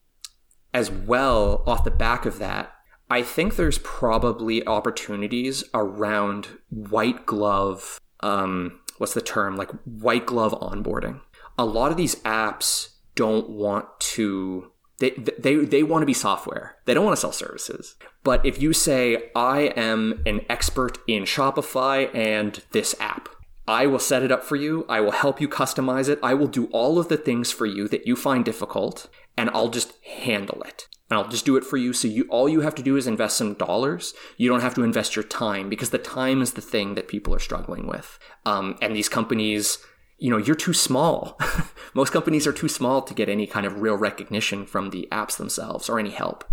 as 0.72 0.90
well, 0.90 1.62
off 1.66 1.84
the 1.84 1.90
back 1.90 2.24
of 2.24 2.38
that, 2.38 2.72
I 3.08 3.22
think 3.22 3.56
there's 3.56 3.78
probably 3.78 4.66
opportunities 4.66 5.64
around 5.72 6.48
white 6.70 7.26
glove. 7.26 8.00
Um, 8.20 8.80
what's 8.98 9.14
the 9.14 9.20
term? 9.20 9.56
Like 9.56 9.70
white 9.84 10.26
glove 10.26 10.52
onboarding. 10.60 11.20
A 11.58 11.64
lot 11.64 11.90
of 11.90 11.96
these 11.96 12.16
apps 12.16 12.90
don't 13.14 13.48
want 13.48 13.86
to. 14.00 14.72
They, 14.98 15.10
they, 15.10 15.56
they 15.56 15.82
want 15.82 16.02
to 16.02 16.06
be 16.06 16.14
software. 16.14 16.76
They 16.86 16.94
don't 16.94 17.04
want 17.04 17.16
to 17.16 17.20
sell 17.20 17.32
services. 17.32 17.96
But 18.24 18.44
if 18.46 18.60
you 18.60 18.72
say, 18.72 19.30
I 19.36 19.72
am 19.76 20.22
an 20.24 20.40
expert 20.48 20.98
in 21.06 21.24
Shopify 21.24 22.12
and 22.14 22.62
this 22.72 22.94
app, 22.98 23.28
I 23.68 23.86
will 23.86 23.98
set 23.98 24.22
it 24.22 24.32
up 24.32 24.42
for 24.42 24.56
you. 24.56 24.86
I 24.88 25.00
will 25.00 25.12
help 25.12 25.40
you 25.40 25.48
customize 25.48 26.08
it. 26.08 26.18
I 26.22 26.34
will 26.34 26.46
do 26.46 26.66
all 26.66 26.98
of 26.98 27.08
the 27.08 27.16
things 27.16 27.52
for 27.52 27.66
you 27.66 27.88
that 27.88 28.06
you 28.06 28.16
find 28.16 28.44
difficult, 28.44 29.08
and 29.36 29.50
I'll 29.50 29.68
just 29.68 29.92
handle 30.04 30.62
it. 30.62 30.88
And 31.08 31.18
I'll 31.18 31.28
just 31.28 31.44
do 31.44 31.56
it 31.56 31.64
for 31.64 31.76
you. 31.76 31.92
So 31.92 32.08
you 32.08 32.26
all 32.28 32.48
you 32.48 32.62
have 32.62 32.74
to 32.76 32.82
do 32.82 32.96
is 32.96 33.06
invest 33.06 33.36
some 33.36 33.54
dollars. 33.54 34.12
You 34.36 34.48
don't 34.48 34.60
have 34.60 34.74
to 34.74 34.82
invest 34.82 35.14
your 35.14 35.24
time 35.24 35.68
because 35.68 35.90
the 35.90 35.98
time 35.98 36.42
is 36.42 36.54
the 36.54 36.60
thing 36.60 36.94
that 36.96 37.08
people 37.08 37.34
are 37.34 37.38
struggling 37.38 37.86
with. 37.86 38.18
Um, 38.44 38.76
and 38.82 38.94
these 38.94 39.08
companies, 39.08 39.78
you 40.18 40.30
know, 40.30 40.36
you're 40.36 40.56
too 40.56 40.72
small. 40.72 41.38
Most 41.94 42.12
companies 42.12 42.46
are 42.46 42.52
too 42.52 42.68
small 42.68 43.02
to 43.02 43.14
get 43.14 43.28
any 43.28 43.46
kind 43.46 43.66
of 43.66 43.80
real 43.80 43.96
recognition 43.96 44.66
from 44.66 44.90
the 44.90 45.08
apps 45.12 45.36
themselves 45.36 45.88
or 45.88 46.00
any 46.00 46.10
help. 46.10 46.44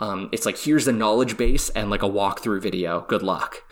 Um, 0.00 0.28
it's 0.32 0.44
like 0.44 0.58
here's 0.58 0.84
the 0.84 0.92
knowledge 0.92 1.36
base 1.36 1.70
and 1.70 1.88
like 1.88 2.02
a 2.02 2.08
walkthrough 2.08 2.60
video. 2.60 3.06
Good 3.08 3.22
luck. 3.22 3.62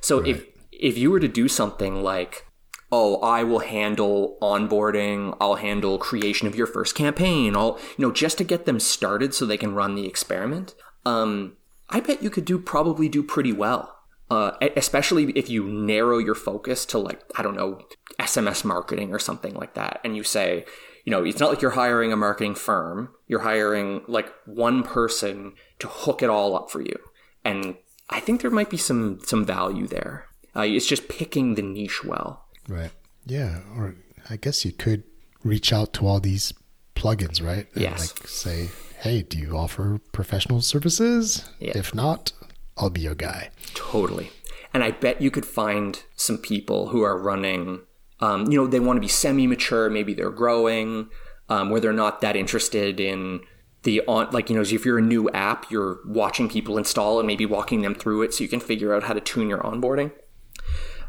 So 0.00 0.20
right. 0.20 0.28
if 0.28 0.46
if 0.70 0.96
you 0.96 1.10
were 1.10 1.20
to 1.20 1.28
do 1.28 1.48
something 1.48 2.02
like 2.02 2.46
oh, 2.92 3.16
I 3.22 3.42
will 3.42 3.60
handle 3.60 4.36
onboarding, 4.42 5.34
I'll 5.40 5.56
handle 5.56 5.98
creation 5.98 6.46
of 6.46 6.54
your 6.54 6.66
first 6.66 6.94
campaign, 6.94 7.56
I'll, 7.56 7.78
you 7.96 8.06
know, 8.06 8.12
just 8.12 8.36
to 8.38 8.44
get 8.44 8.66
them 8.66 8.78
started 8.78 9.34
so 9.34 9.46
they 9.46 9.56
can 9.56 9.74
run 9.74 9.94
the 9.94 10.06
experiment. 10.06 10.74
Um, 11.06 11.56
I 11.88 12.00
bet 12.00 12.22
you 12.22 12.30
could 12.30 12.44
do 12.44 12.58
probably 12.58 13.08
do 13.08 13.22
pretty 13.22 13.52
well. 13.52 13.98
Uh, 14.30 14.56
especially 14.78 15.30
if 15.32 15.50
you 15.50 15.68
narrow 15.68 16.16
your 16.16 16.34
focus 16.34 16.86
to 16.86 16.98
like, 16.98 17.20
I 17.36 17.42
don't 17.42 17.54
know, 17.54 17.82
SMS 18.18 18.64
marketing 18.64 19.12
or 19.12 19.18
something 19.18 19.52
like 19.52 19.74
that. 19.74 20.00
And 20.04 20.16
you 20.16 20.22
say, 20.22 20.64
you 21.04 21.10
know, 21.10 21.22
it's 21.22 21.38
not 21.38 21.50
like 21.50 21.60
you're 21.60 21.72
hiring 21.72 22.14
a 22.14 22.16
marketing 22.16 22.54
firm. 22.54 23.10
You're 23.26 23.40
hiring 23.40 24.00
like 24.08 24.32
one 24.46 24.84
person 24.84 25.52
to 25.80 25.86
hook 25.86 26.22
it 26.22 26.30
all 26.30 26.56
up 26.56 26.70
for 26.70 26.80
you. 26.80 26.96
And 27.44 27.76
I 28.08 28.20
think 28.20 28.40
there 28.40 28.50
might 28.50 28.70
be 28.70 28.78
some, 28.78 29.20
some 29.22 29.44
value 29.44 29.86
there. 29.86 30.28
Uh, 30.56 30.62
it's 30.62 30.86
just 30.86 31.08
picking 31.08 31.54
the 31.54 31.62
niche 31.62 32.02
well. 32.02 32.41
Right. 32.68 32.90
Yeah. 33.26 33.60
Or 33.76 33.94
I 34.30 34.36
guess 34.36 34.64
you 34.64 34.72
could 34.72 35.04
reach 35.42 35.72
out 35.72 35.92
to 35.94 36.06
all 36.06 36.20
these 36.20 36.52
plugins, 36.94 37.44
right? 37.44 37.66
And 37.74 37.82
yes. 37.82 38.14
Like 38.18 38.28
say, 38.28 38.68
hey, 39.00 39.22
do 39.22 39.38
you 39.38 39.56
offer 39.56 40.00
professional 40.12 40.60
services? 40.60 41.48
Yeah. 41.58 41.72
If 41.74 41.94
not, 41.94 42.32
I'll 42.76 42.90
be 42.90 43.02
your 43.02 43.14
guy. 43.14 43.50
Totally. 43.74 44.30
And 44.74 44.82
I 44.82 44.90
bet 44.92 45.20
you 45.20 45.30
could 45.30 45.44
find 45.44 46.02
some 46.16 46.38
people 46.38 46.88
who 46.88 47.02
are 47.02 47.18
running, 47.18 47.80
um, 48.20 48.50
you 48.50 48.58
know, 48.58 48.66
they 48.66 48.80
want 48.80 48.96
to 48.96 49.00
be 49.00 49.08
semi 49.08 49.46
mature, 49.46 49.90
maybe 49.90 50.14
they're 50.14 50.30
growing, 50.30 51.10
um, 51.48 51.70
where 51.70 51.80
they're 51.80 51.92
not 51.92 52.20
that 52.22 52.36
interested 52.36 52.98
in 53.00 53.40
the 53.82 54.00
on 54.06 54.30
like 54.30 54.48
you 54.48 54.56
know 54.56 54.62
if 54.62 54.84
you're 54.84 54.98
a 54.98 55.02
new 55.02 55.28
app 55.30 55.70
you're 55.70 55.98
watching 56.06 56.48
people 56.48 56.78
install 56.78 57.18
and 57.18 57.26
maybe 57.26 57.44
walking 57.44 57.82
them 57.82 57.94
through 57.94 58.22
it 58.22 58.32
so 58.32 58.44
you 58.44 58.48
can 58.48 58.60
figure 58.60 58.94
out 58.94 59.02
how 59.02 59.12
to 59.12 59.20
tune 59.20 59.48
your 59.48 59.58
onboarding 59.58 60.12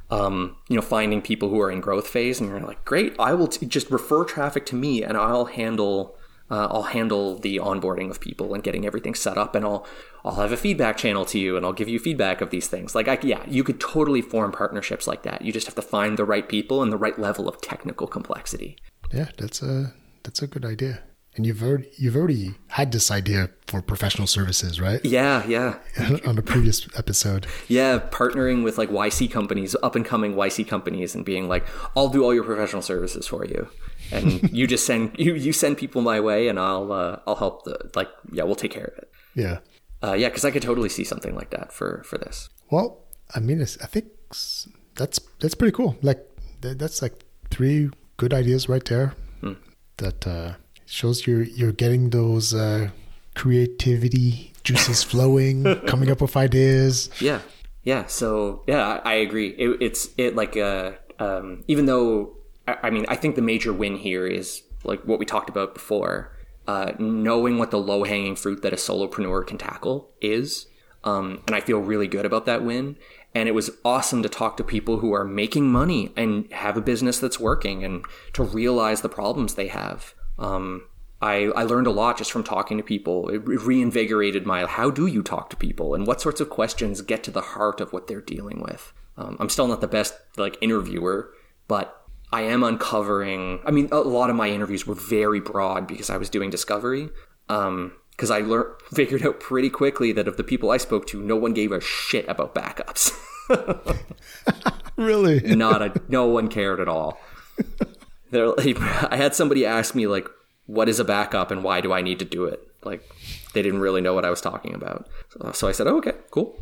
um, 0.10 0.58
you 0.70 0.76
know, 0.76 0.82
finding 0.82 1.22
people 1.22 1.50
who 1.50 1.60
are 1.60 1.72
in 1.72 1.82
growth 1.82 2.08
phase, 2.08 2.40
and 2.40 2.50
you're 2.50 2.60
like, 2.60 2.84
great, 2.86 3.16
I 3.20 3.34
will 3.34 3.48
t- 3.48 3.66
just 3.66 3.90
refer 3.90 4.24
traffic 4.24 4.66
to 4.68 4.76
me, 4.76 5.04
and 5.04 5.18
I'll 5.18 5.46
handle, 5.46 6.16
uh, 6.52 6.68
I'll 6.70 6.84
handle 6.84 7.38
the 7.40 7.58
onboarding 7.58 8.10
of 8.10 8.20
people 8.20 8.54
and 8.54 8.64
getting 8.64 8.86
everything 8.86 9.16
set 9.16 9.38
up, 9.38 9.56
and 9.56 9.66
I'll, 9.66 9.88
I'll 10.24 10.36
have 10.36 10.52
a 10.52 10.58
feedback 10.58 10.98
channel 10.98 11.26
to 11.26 11.40
you, 11.40 11.58
and 11.58 11.66
I'll 11.66 11.74
give 11.74 11.90
you 11.90 12.00
feedback 12.00 12.42
of 12.42 12.50
these 12.50 12.68
things. 12.68 12.94
Like, 12.94 13.08
I, 13.08 13.18
yeah, 13.24 13.44
you 13.48 13.64
could 13.64 13.80
totally 13.80 14.22
form 14.22 14.52
partnerships 14.52 15.08
like 15.08 15.24
that. 15.24 15.42
You 15.42 15.52
just 15.52 15.68
have 15.68 15.76
to 15.76 15.82
find 15.82 16.18
the 16.18 16.26
right 16.26 16.48
people 16.48 16.84
and 16.84 16.92
the 16.92 16.98
right 16.98 17.18
level 17.18 17.48
of 17.48 17.62
technical 17.62 18.08
complexity. 18.08 18.78
Yeah, 19.12 19.30
that's 19.38 19.62
a 19.62 19.94
that's 20.24 20.42
a 20.42 20.48
good 20.48 20.66
idea. 20.66 21.04
And 21.36 21.48
you've 21.48 21.64
already 21.64 21.90
you've 21.98 22.16
already 22.16 22.54
had 22.68 22.92
this 22.92 23.10
idea 23.10 23.50
for 23.66 23.82
professional 23.82 24.28
services, 24.28 24.80
right? 24.80 25.04
Yeah, 25.04 25.44
yeah. 25.48 25.80
On 26.28 26.38
a 26.38 26.44
previous 26.44 26.88
episode. 26.96 27.48
Yeah, 27.68 28.00
partnering 28.12 28.64
with 28.64 28.78
like 28.78 28.90
YC 28.90 29.32
companies, 29.32 29.76
up 29.82 29.96
and 29.96 30.06
coming 30.06 30.36
YC 30.36 30.68
companies, 30.68 31.16
and 31.16 31.26
being 31.26 31.48
like, 31.48 31.66
"I'll 31.96 32.10
do 32.10 32.24
all 32.24 32.36
your 32.36 32.44
professional 32.44 32.84
services 32.84 33.26
for 33.26 33.46
you," 33.46 33.68
and 34.12 34.48
you 34.58 34.68
just 34.68 34.86
send 34.86 35.18
you 35.18 35.34
you 35.34 35.54
send 35.54 35.80
people 35.80 36.04
my 36.04 36.20
way, 36.20 36.48
and 36.48 36.60
I'll 36.60 36.92
uh, 36.92 37.20
I'll 37.26 37.36
help 37.36 37.64
the 37.64 37.90
like 37.96 38.10
yeah 38.32 38.44
we'll 38.44 38.56
take 38.56 38.72
care 38.72 38.86
of 38.86 38.98
it. 39.00 39.10
Yeah, 39.34 39.58
uh, 40.04 40.14
yeah, 40.14 40.30
because 40.30 40.46
I 40.46 40.52
could 40.52 40.62
totally 40.62 40.90
see 40.90 41.04
something 41.04 41.34
like 41.34 41.50
that 41.50 41.74
for 41.74 42.04
for 42.06 42.20
this. 42.20 42.50
Well, 42.70 43.00
I 43.34 43.40
mean, 43.40 43.60
I 43.60 43.66
think 43.66 44.06
that's 44.30 45.20
that's 45.40 45.56
pretty 45.56 45.72
cool. 45.72 45.98
Like 46.04 46.24
that's 46.62 47.02
like 47.02 47.26
three 47.50 47.90
good 48.18 48.36
ideas 48.36 48.70
right 48.70 48.86
there. 48.86 49.16
Hmm. 49.42 49.54
That. 49.98 50.28
uh 50.28 50.54
shows 50.86 51.26
you're 51.28 51.44
you're 51.44 51.72
getting 51.72 52.10
those 52.10 52.54
uh, 52.54 52.90
creativity 53.36 54.54
juices 54.64 55.04
flowing, 55.12 55.64
coming 55.88 56.10
up 56.12 56.22
with 56.22 56.36
ideas. 56.38 57.10
Yeah, 57.20 57.40
yeah. 57.84 58.06
So 58.08 58.64
yeah, 58.68 59.00
I, 59.04 59.12
I 59.12 59.14
agree. 59.16 59.50
It, 59.50 59.78
it's 59.82 60.10
it 60.18 60.36
like 60.36 60.58
uh, 60.58 60.94
um, 61.20 61.64
even 61.68 61.86
though 61.86 62.34
I, 62.68 62.78
I, 62.84 62.90
mean 62.90 63.06
I 63.08 63.16
think 63.16 63.36
the 63.36 63.42
major 63.42 63.74
win 63.74 63.98
here 63.98 64.26
is 64.28 64.64
like 64.84 65.02
what 65.04 65.20
we 65.20 65.26
talked 65.26 65.50
about 65.50 65.74
before. 65.74 66.30
Uh, 66.66 66.94
knowing 66.98 67.58
what 67.58 67.72
the 67.72 67.78
low 67.78 68.06
hanging 68.06 68.38
fruit 68.38 68.62
that 68.62 68.72
a 68.72 68.78
solopreneur 68.78 69.46
can 69.46 69.58
tackle 69.58 70.10
is, 70.22 70.66
um, 71.04 71.42
and 71.46 71.54
I 71.54 71.60
feel 71.60 71.80
really 71.80 72.08
good 72.08 72.26
about 72.26 72.46
that 72.46 72.64
win. 72.64 72.96
And 73.36 73.50
it 73.50 73.54
was 73.54 73.72
awesome 73.84 74.24
to 74.24 74.30
talk 74.30 74.58
to 74.58 74.64
people 74.64 75.00
who 75.00 75.12
are 75.14 75.26
making 75.26 75.72
money 75.72 76.14
and 76.16 76.52
have 76.54 76.78
a 76.78 76.82
business 76.82 77.20
that's 77.20 77.40
working 77.40 77.84
and 77.84 78.06
to 78.34 78.44
realize 78.44 79.02
the 79.02 79.10
problems 79.10 79.56
they 79.56 79.68
have. 79.68 80.14
Um, 80.40 80.88
I, 81.22 81.52
I 81.56 81.64
learned 81.64 81.88
a 81.88 81.92
lot 81.92 82.18
just 82.18 82.32
from 82.32 82.44
talking 82.44 82.78
to 82.78 82.84
people. 82.84 83.30
It 83.30 83.40
reinvigorated 83.46 84.46
my 84.46 84.66
how 84.66 84.90
do 84.90 85.08
you 85.08 85.24
talk 85.24 85.50
to 85.52 85.56
people 85.56 85.96
and 85.96 86.06
what 86.06 86.20
sorts 86.20 86.42
of 86.42 86.50
questions 86.50 87.02
get 87.02 87.24
to 87.24 87.32
the 87.32 87.42
heart 87.42 87.80
of 87.80 87.94
what 87.94 88.08
they're 88.08 88.22
dealing 88.22 88.62
with. 88.62 88.94
Um, 89.16 89.38
I'm 89.40 89.50
still 89.50 89.68
not 89.68 89.80
the 89.80 89.88
best 89.88 90.16
like 90.38 90.58
interviewer, 90.60 91.32
but 91.68 92.04
I 92.34 92.42
am 92.42 92.64
uncovering. 92.64 93.62
I 93.66 93.72
mean, 93.72 93.88
a 93.92 94.00
lot 94.00 94.30
of 94.30 94.36
my 94.36 94.50
interviews 94.50 94.86
were 94.86 94.96
very 94.96 95.40
broad 95.40 95.88
because 95.88 96.10
I 96.10 96.18
was 96.18 96.30
doing 96.30 96.50
discovery. 96.50 97.10
Um, 97.48 97.94
because 98.12 98.30
I 98.30 98.40
learned 98.40 98.76
figured 98.94 99.26
out 99.26 99.40
pretty 99.40 99.70
quickly 99.70 100.12
that 100.14 100.28
of 100.28 100.38
the 100.38 100.44
people 100.44 100.72
I 100.72 100.78
spoke 100.78 101.08
to, 101.08 101.22
no 101.22 101.36
one 101.36 101.54
gave 101.54 101.72
a 101.72 101.82
shit 101.82 102.28
about 102.28 102.54
backups. 102.54 103.12
really? 104.96 105.40
Not 105.56 105.82
a 105.82 105.94
no 106.10 106.28
one 106.28 106.48
cared 106.48 106.80
at 106.80 106.88
all. 106.88 107.20
Like, 108.34 108.80
I 109.12 109.16
had 109.16 109.36
somebody 109.36 109.66
ask 109.66 109.96
me 109.96 110.08
like, 110.08 110.28
"What 110.66 110.90
is 110.90 111.00
a 111.00 111.06
backup 111.06 111.52
and 111.52 111.64
why 111.64 111.82
do 111.82 111.94
I 111.94 112.02
need 112.02 112.20
to 112.20 112.26
do 112.26 112.46
it?" 112.46 112.68
Like, 112.84 113.08
they 113.54 113.62
didn't 113.62 113.80
really 113.80 114.02
know 114.02 114.14
what 114.14 114.26
I 114.26 114.30
was 114.30 114.42
talking 114.42 114.74
about. 114.74 115.08
So, 115.30 115.52
so 115.54 115.68
I 115.68 115.72
said, 115.72 115.88
oh, 115.88 115.98
"Okay, 115.98 116.14
cool. 116.32 116.60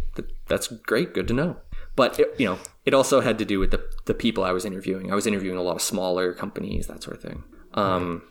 That's 0.47 0.67
great. 0.67 1.13
Good 1.13 1.27
to 1.29 1.33
know." 1.33 1.57
But 1.95 2.19
it, 2.19 2.33
you 2.37 2.45
know, 2.45 2.59
it 2.85 2.93
also 2.93 3.21
had 3.21 3.37
to 3.39 3.45
do 3.45 3.59
with 3.59 3.71
the 3.71 3.83
the 4.05 4.13
people 4.13 4.43
I 4.43 4.51
was 4.51 4.65
interviewing. 4.65 5.11
I 5.11 5.15
was 5.15 5.27
interviewing 5.27 5.57
a 5.57 5.61
lot 5.61 5.75
of 5.75 5.81
smaller 5.81 6.33
companies, 6.33 6.87
that 6.87 7.03
sort 7.03 7.17
of 7.17 7.23
thing. 7.23 7.43
Um, 7.73 8.23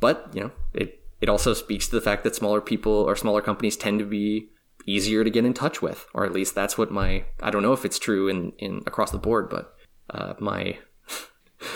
but 0.00 0.28
you 0.32 0.40
know, 0.40 0.50
it 0.74 1.00
it 1.20 1.28
also 1.28 1.54
speaks 1.54 1.86
to 1.88 1.94
the 1.94 2.00
fact 2.00 2.24
that 2.24 2.34
smaller 2.34 2.60
people 2.60 2.92
or 2.92 3.14
smaller 3.16 3.40
companies 3.40 3.76
tend 3.76 4.00
to 4.00 4.04
be 4.04 4.48
easier 4.86 5.22
to 5.22 5.30
get 5.30 5.44
in 5.44 5.54
touch 5.54 5.80
with, 5.80 6.06
or 6.12 6.24
at 6.24 6.32
least 6.32 6.54
that's 6.54 6.76
what 6.76 6.90
my 6.90 7.24
I 7.40 7.50
don't 7.50 7.62
know 7.62 7.72
if 7.72 7.84
it's 7.84 7.98
true 7.98 8.28
in 8.28 8.52
in 8.58 8.82
across 8.86 9.12
the 9.12 9.18
board, 9.18 9.48
but 9.48 9.74
uh, 10.10 10.34
my 10.40 10.78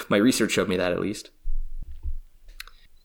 my 0.08 0.16
research 0.16 0.52
showed 0.52 0.68
me 0.68 0.76
that 0.76 0.92
at 0.92 1.00
least. 1.00 1.30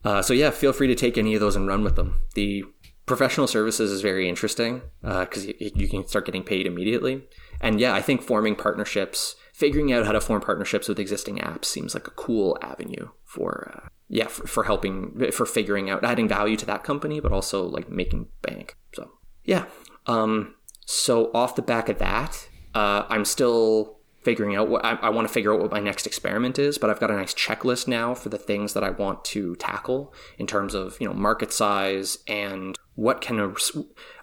Uh, 0.04 0.22
so 0.22 0.34
yeah, 0.34 0.50
feel 0.50 0.74
free 0.74 0.88
to 0.88 0.96
take 0.96 1.18
any 1.18 1.36
of 1.36 1.42
those 1.42 1.56
and 1.56 1.68
run 1.68 1.84
with 1.84 1.96
them. 1.96 2.22
The 2.34 2.64
professional 3.06 3.48
services 3.48 3.92
is 3.92 4.02
very 4.02 4.30
interesting 4.30 4.82
because 5.02 5.46
uh, 5.46 5.54
you, 5.60 5.72
you, 5.76 5.90
can 5.90 6.08
start 6.08 6.26
getting 6.26 6.44
paid 6.44 6.66
immediately. 6.66 7.28
And 7.60 7.80
yeah, 7.80 7.94
I 7.94 8.02
think 8.02 8.22
forming 8.22 8.56
partnerships, 8.56 9.36
figuring 9.54 9.92
out 9.92 10.06
how 10.06 10.12
to 10.12 10.22
form 10.22 10.42
partnerships 10.42 10.88
with 10.88 11.00
existing 11.00 11.38
apps 11.38 11.66
seems 11.66 11.94
like 11.94 12.08
a 12.08 12.12
cool 12.12 12.58
avenue 12.62 13.10
for 13.26 13.72
uh, 13.76 13.88
yeah 14.08 14.28
for, 14.28 14.48
for, 14.48 14.64
helping 14.64 15.32
for 15.32 15.46
figuring 15.46 15.90
out 15.90 16.04
adding 16.04 16.28
value 16.28 16.58
to 16.58 16.66
that 16.66 16.84
company, 16.84 17.20
but 17.20 17.32
also 17.32 17.64
like 17.64 17.90
making 17.90 18.28
bank. 18.42 18.78
So 18.96 19.12
yeah. 19.44 19.66
Um, 20.08 20.56
so 20.86 21.32
off 21.34 21.56
the 21.56 21.62
back 21.62 21.90
of 21.90 22.00
that, 22.00 22.48
uh, 22.74 23.06
I'm 23.10 23.26
still 23.26 24.00
figuring 24.24 24.56
out 24.56 24.70
what 24.70 24.86
I, 24.86 24.94
I 24.96 25.10
want 25.10 25.28
to 25.28 25.34
figure 25.34 25.54
out 25.54 25.60
what 25.60 25.72
my 25.72 25.80
next 25.80 26.06
experiment 26.06 26.60
is, 26.60 26.78
but 26.78 26.90
I've 26.90 27.00
got 27.00 27.12
a 27.12 27.16
nice 27.16 27.34
checklist 27.34 27.88
now 27.88 28.14
for 28.14 28.30
the 28.30 28.38
things 28.38 28.74
that 28.74 28.84
I 28.84 28.90
want 28.90 29.26
to 29.26 29.56
tackle 29.56 30.14
in 30.38 30.48
terms 30.48 30.74
of, 30.74 30.98
you 31.00 31.08
know, 31.08 31.14
market 31.14 31.52
size 31.52 32.20
and 32.28 32.78
what 32.96 33.22
can 33.22 33.40
a, 33.40 33.50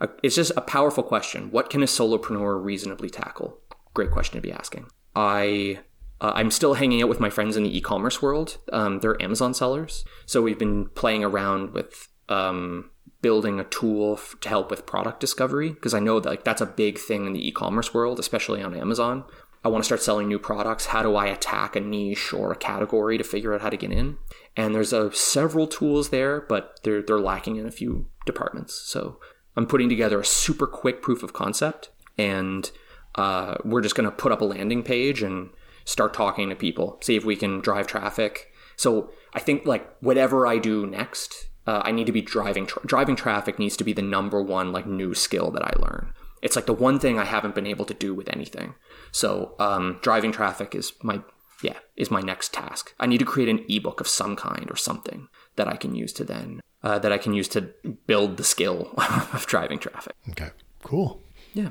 a 0.01 0.09
it's 0.23 0.37
just 0.37 0.53
a 0.57 0.61
powerful 0.61 1.03
question. 1.03 1.51
What 1.51 1.71
can 1.71 1.83
a 1.83 1.87
solopreneur 1.87 2.63
reasonably 2.63 3.11
tackle? 3.11 3.59
Great 3.95 4.11
question 4.11 4.37
to 4.37 4.43
be 4.43 4.53
asking. 4.53 4.87
I 5.17 5.81
uh, 6.21 6.33
I'm 6.35 6.51
still 6.51 6.75
hanging 6.75 7.03
out 7.03 7.09
with 7.09 7.21
my 7.21 7.31
friends 7.31 7.57
in 7.57 7.63
the 7.63 7.77
e-commerce 7.77 8.21
world. 8.21 8.59
Um, 8.73 9.01
they're 9.01 9.21
Amazon 9.23 9.55
sellers, 9.55 10.05
so 10.27 10.43
we've 10.43 10.59
been 10.59 10.87
playing 10.91 11.25
around 11.25 11.73
with 11.73 12.09
um, 12.29 12.91
building 13.23 13.59
a 13.59 13.65
tool 13.65 14.15
f- 14.15 14.37
to 14.41 14.49
help 14.49 14.71
with 14.71 14.87
product 14.87 15.21
discovery 15.21 15.71
because 15.71 15.95
I 15.95 16.01
know 16.01 16.21
that 16.21 16.29
like 16.29 16.45
that's 16.45 16.61
a 16.61 16.67
big 16.67 16.99
thing 16.99 17.27
in 17.27 17.33
the 17.33 17.49
e-commerce 17.49 17.95
world, 17.95 18.19
especially 18.19 18.63
on 18.63 18.75
Amazon. 18.75 19.25
I 19.65 19.69
want 19.69 19.83
to 19.83 19.87
start 19.87 20.03
selling 20.03 20.29
new 20.29 20.39
products. 20.39 20.87
How 20.87 21.03
do 21.03 21.17
I 21.17 21.27
attack 21.27 21.75
a 21.75 21.81
niche 21.81 22.33
or 22.33 22.53
a 22.53 22.57
category 22.57 23.19
to 23.19 23.25
figure 23.25 23.55
out 23.55 23.61
how 23.61 23.71
to 23.71 23.77
get 23.77 23.91
in? 23.91 24.19
And 24.57 24.75
there's 24.75 24.93
a, 24.93 25.13
several 25.13 25.67
tools 25.67 26.11
there, 26.11 26.41
but 26.43 26.79
they're 26.83 27.03
they're 27.03 27.19
lacking 27.19 27.57
in 27.57 27.67
a 27.67 27.73
few 27.73 28.07
departments. 28.25 28.75
So 28.75 29.19
I'm 29.57 29.67
putting 29.67 29.89
together 29.89 30.21
a 30.21 30.25
super 30.25 30.67
quick 30.67 31.03
proof 31.03 31.23
of 31.23 31.33
concept, 31.33 31.91
and 32.17 32.71
uh, 33.17 33.57
we're 33.65 33.81
just 33.81 33.95
going 33.95 34.09
to 34.09 34.15
put 34.15 34.33
up 34.33 34.41
a 34.41 34.45
landing 34.45 34.83
page 34.83 35.23
and 35.23 35.51
start 35.85 36.15
talking 36.15 36.49
to 36.51 36.55
people, 36.55 36.99
see 37.01 37.17
if 37.17 37.25
we 37.25 37.35
can 37.35 37.61
drive 37.61 37.87
traffic. 37.87 38.53
So 38.77 39.11
I 39.35 39.41
think 39.41 39.67
like 39.67 39.91
whatever 40.01 40.47
I 40.47 40.59
do 40.59 40.87
next, 40.87 41.49
uh, 41.67 41.83
I 41.85 41.93
need 41.93 42.07
to 42.07 42.13
be 42.13 42.23
driving. 42.23 42.67
Tra- 42.67 42.87
driving 42.87 43.17
traffic 43.17 43.59
needs 43.59 43.77
to 43.79 43.85
be 43.85 43.93
the 43.93 44.03
number 44.03 44.41
one 44.43 44.71
like 44.71 44.87
new 44.87 45.15
skill 45.15 45.51
that 45.51 45.65
I 45.65 45.73
learn. 45.79 46.13
It's 46.43 46.57
like 46.57 46.67
the 46.67 46.73
one 46.73 46.99
thing 46.99 47.19
I 47.19 47.25
haven't 47.25 47.55
been 47.55 47.67
able 47.67 47.85
to 47.87 47.95
do 47.95 48.15
with 48.15 48.29
anything. 48.29 48.75
So 49.13 49.55
um, 49.59 49.99
driving 50.03 50.33
traffic 50.33 50.75
is 50.75 50.93
my 51.03 51.23
yeah 51.63 51.79
is 51.97 52.11
my 52.11 52.21
next 52.21 52.53
task. 52.53 52.95
I 53.01 53.07
need 53.07 53.19
to 53.19 53.25
create 53.25 53.49
an 53.49 53.65
ebook 53.69 54.01
of 54.01 54.09
some 54.09 54.37
kind 54.37 54.71
or 54.71 54.77
something 54.77 55.29
that 55.57 55.69
I 55.69 55.77
can 55.77 55.95
use 55.95 56.13
to 56.15 56.25
then 56.25 56.61
uh, 56.83 56.99
that 56.99 57.13
I 57.13 57.19
can 57.19 57.33
use 57.35 57.49
to 57.49 57.71
build 58.07 58.37
the 58.37 58.45
skill 58.45 58.93
of 59.33 59.47
driving 59.47 59.79
traffic. 59.79 60.15
Okay, 60.31 60.51
cool. 60.83 61.23
Yeah. 61.55 61.71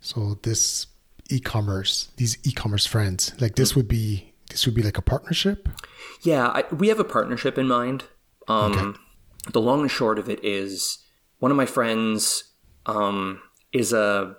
So 0.00 0.38
this 0.42 0.86
e-commerce, 1.30 2.10
these 2.16 2.38
e-commerce 2.44 2.86
friends, 2.86 3.32
like 3.40 3.54
this 3.54 3.74
would 3.74 3.88
be 3.88 4.32
this 4.50 4.66
would 4.66 4.74
be 4.74 4.82
like 4.82 4.98
a 4.98 5.02
partnership. 5.02 5.68
Yeah, 6.22 6.48
I, 6.48 6.64
we 6.74 6.88
have 6.88 7.00
a 7.00 7.04
partnership 7.04 7.56
in 7.56 7.66
mind. 7.66 8.04
Um, 8.48 8.72
okay. 8.72 8.98
The 9.52 9.60
long 9.60 9.80
and 9.80 9.90
short 9.90 10.18
of 10.18 10.28
it 10.28 10.44
is 10.44 10.98
one 11.38 11.50
of 11.50 11.56
my 11.56 11.66
friends 11.66 12.44
um, 12.86 13.40
is 13.72 13.92
a 13.92 14.36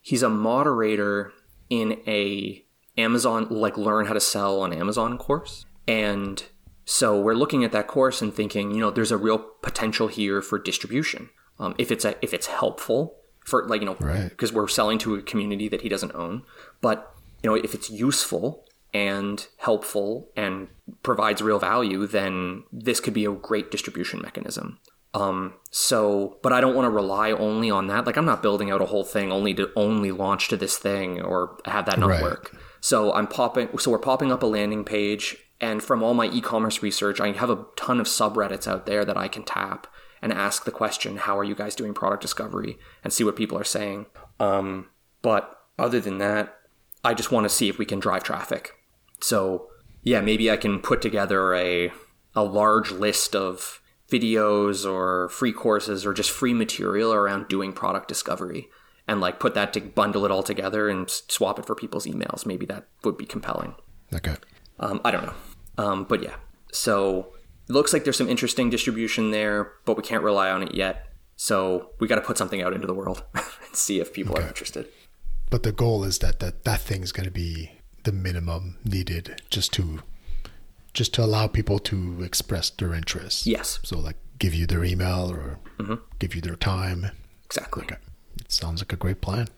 he's 0.00 0.22
a 0.22 0.28
moderator 0.28 1.32
in 1.68 2.00
a 2.06 2.64
Amazon 2.96 3.46
like 3.50 3.76
learn 3.76 4.06
how 4.06 4.12
to 4.12 4.20
sell 4.20 4.60
on 4.60 4.72
Amazon 4.72 5.18
course, 5.18 5.64
and 5.86 6.44
so 6.84 7.20
we're 7.20 7.34
looking 7.34 7.62
at 7.62 7.70
that 7.70 7.86
course 7.86 8.20
and 8.20 8.34
thinking, 8.34 8.72
you 8.72 8.80
know, 8.80 8.90
there's 8.90 9.12
a 9.12 9.16
real 9.16 9.38
potential 9.62 10.08
here 10.08 10.42
for 10.42 10.58
distribution. 10.58 11.30
Um, 11.60 11.76
if 11.78 11.92
it's 11.92 12.04
a, 12.04 12.16
if 12.20 12.34
it's 12.34 12.48
helpful 12.48 13.16
for 13.44 13.66
like 13.68 13.80
you 13.80 13.86
know 13.86 13.94
because 13.94 14.50
right. 14.50 14.56
we're 14.56 14.68
selling 14.68 14.98
to 14.98 15.14
a 15.14 15.22
community 15.22 15.68
that 15.68 15.82
he 15.82 15.88
doesn't 15.88 16.14
own, 16.14 16.42
but 16.80 17.14
you 17.42 17.50
know 17.50 17.54
if 17.54 17.74
it's 17.74 17.90
useful 17.90 18.64
and 18.92 19.46
helpful 19.58 20.30
and 20.36 20.68
provides 21.02 21.40
real 21.40 21.58
value, 21.58 22.06
then 22.06 22.64
this 22.72 22.98
could 22.98 23.14
be 23.14 23.24
a 23.24 23.30
great 23.30 23.70
distribution 23.70 24.20
mechanism. 24.20 24.78
Um, 25.12 25.54
so, 25.70 26.38
but 26.42 26.52
I 26.52 26.60
don't 26.60 26.74
want 26.74 26.86
to 26.86 26.90
rely 26.90 27.32
only 27.32 27.70
on 27.70 27.88
that. 27.88 28.06
Like, 28.06 28.16
I'm 28.16 28.24
not 28.24 28.42
building 28.42 28.70
out 28.70 28.80
a 28.80 28.86
whole 28.86 29.04
thing 29.04 29.32
only 29.32 29.54
to 29.54 29.70
only 29.74 30.12
launch 30.12 30.48
to 30.48 30.56
this 30.56 30.78
thing 30.78 31.20
or 31.20 31.58
have 31.64 31.86
that 31.86 31.98
not 31.98 32.10
right. 32.10 32.22
work. 32.22 32.56
So 32.80 33.12
I'm 33.12 33.26
popping, 33.26 33.76
so 33.78 33.90
we're 33.90 33.98
popping 33.98 34.30
up 34.30 34.42
a 34.42 34.46
landing 34.46 34.84
page. 34.84 35.36
And 35.60 35.82
from 35.82 36.02
all 36.02 36.14
my 36.14 36.26
e-commerce 36.26 36.82
research, 36.82 37.20
I 37.20 37.32
have 37.32 37.50
a 37.50 37.66
ton 37.76 38.00
of 38.00 38.06
subreddits 38.06 38.66
out 38.66 38.86
there 38.86 39.04
that 39.04 39.16
I 39.16 39.28
can 39.28 39.42
tap 39.42 39.86
and 40.22 40.32
ask 40.32 40.64
the 40.64 40.70
question, 40.70 41.16
how 41.16 41.38
are 41.38 41.44
you 41.44 41.54
guys 41.54 41.74
doing 41.74 41.94
product 41.94 42.22
discovery 42.22 42.78
and 43.02 43.12
see 43.12 43.24
what 43.24 43.36
people 43.36 43.58
are 43.58 43.64
saying. 43.64 44.06
Um, 44.38 44.88
but 45.22 45.54
other 45.78 46.00
than 46.00 46.18
that, 46.18 46.56
I 47.04 47.14
just 47.14 47.32
want 47.32 47.44
to 47.44 47.50
see 47.50 47.68
if 47.68 47.78
we 47.78 47.86
can 47.86 48.00
drive 48.00 48.22
traffic. 48.22 48.72
So 49.20 49.68
yeah, 50.02 50.20
maybe 50.20 50.50
I 50.50 50.56
can 50.56 50.80
put 50.80 51.02
together 51.02 51.54
a, 51.54 51.92
a 52.34 52.42
large 52.42 52.90
list 52.90 53.34
of 53.34 53.80
videos 54.10 54.90
or 54.90 55.28
free 55.28 55.52
courses 55.52 56.04
or 56.04 56.12
just 56.12 56.30
free 56.30 56.54
material 56.54 57.12
around 57.12 57.48
doing 57.48 57.72
product 57.72 58.08
discovery 58.08 58.68
and 59.06 59.20
like 59.20 59.40
put 59.40 59.54
that 59.54 59.72
to 59.72 59.80
bundle 59.80 60.24
it 60.24 60.30
all 60.30 60.42
together 60.42 60.88
and 60.88 61.08
swap 61.10 61.58
it 61.58 61.66
for 61.66 61.74
people's 61.74 62.06
emails. 62.06 62.44
Maybe 62.46 62.66
that 62.66 62.86
would 63.04 63.16
be 63.16 63.26
compelling. 63.26 63.74
Okay. 64.14 64.36
Um, 64.78 65.00
I 65.04 65.10
don't 65.10 65.24
know. 65.24 65.34
Um, 65.78 66.04
but 66.04 66.22
yeah, 66.22 66.36
so 66.72 67.32
it 67.68 67.72
looks 67.72 67.92
like 67.92 68.04
there's 68.04 68.16
some 68.16 68.28
interesting 68.28 68.70
distribution 68.70 69.30
there, 69.30 69.72
but 69.84 69.96
we 69.96 70.02
can't 70.02 70.22
rely 70.22 70.50
on 70.50 70.62
it 70.62 70.74
yet. 70.74 71.06
So 71.36 71.90
we 71.98 72.06
got 72.06 72.16
to 72.16 72.20
put 72.20 72.36
something 72.36 72.60
out 72.60 72.74
into 72.74 72.86
the 72.86 72.94
world 72.94 73.24
and 73.34 73.44
see 73.72 74.00
if 74.00 74.12
people 74.12 74.34
okay. 74.34 74.44
are 74.44 74.48
interested. 74.48 74.86
But 75.48 75.62
the 75.62 75.72
goal 75.72 76.04
is 76.04 76.18
that 76.18 76.40
that, 76.40 76.64
that 76.64 76.80
thing 76.80 77.02
is 77.02 77.12
going 77.12 77.24
to 77.24 77.32
be 77.32 77.72
the 78.04 78.12
minimum 78.12 78.78
needed 78.84 79.42
just 79.50 79.72
to 79.74 80.02
just 80.92 81.14
to 81.14 81.24
allow 81.24 81.46
people 81.46 81.78
to 81.78 82.22
express 82.22 82.70
their 82.70 82.94
interest. 82.94 83.46
Yes. 83.46 83.78
So 83.82 83.98
like 83.98 84.16
give 84.38 84.54
you 84.54 84.66
their 84.66 84.84
email 84.84 85.30
or 85.30 85.58
mm-hmm. 85.78 85.94
give 86.18 86.34
you 86.34 86.40
their 86.40 86.56
time. 86.56 87.10
Exactly. 87.44 87.84
Okay. 87.84 87.96
It 88.40 88.52
sounds 88.52 88.80
like 88.80 88.92
a 88.92 88.96
great 88.96 89.20
plan. 89.20 89.48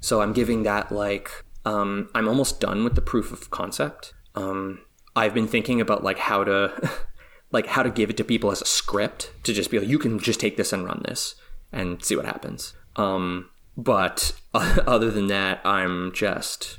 So 0.00 0.20
I'm 0.20 0.32
giving 0.32 0.62
that 0.62 0.92
like 0.92 1.30
um, 1.64 2.08
I'm 2.14 2.28
almost 2.28 2.60
done 2.60 2.84
with 2.84 2.94
the 2.94 3.02
proof 3.02 3.32
of 3.32 3.50
concept. 3.50 4.14
Um, 4.34 4.80
I've 5.16 5.34
been 5.34 5.48
thinking 5.48 5.80
about 5.80 6.04
like 6.04 6.18
how 6.18 6.44
to 6.44 6.90
like 7.50 7.66
how 7.66 7.82
to 7.82 7.90
give 7.90 8.10
it 8.10 8.16
to 8.18 8.24
people 8.24 8.50
as 8.50 8.62
a 8.62 8.66
script 8.66 9.32
to 9.44 9.52
just 9.52 9.70
be 9.70 9.78
like 9.78 9.88
you 9.88 9.98
can 9.98 10.18
just 10.18 10.40
take 10.40 10.56
this 10.56 10.72
and 10.72 10.84
run 10.84 11.02
this 11.06 11.34
and 11.72 12.02
see 12.04 12.16
what 12.16 12.24
happens. 12.24 12.72
Um, 12.94 13.50
but 13.76 14.32
other 14.54 15.10
than 15.10 15.26
that, 15.26 15.60
I'm 15.64 16.12
just 16.14 16.78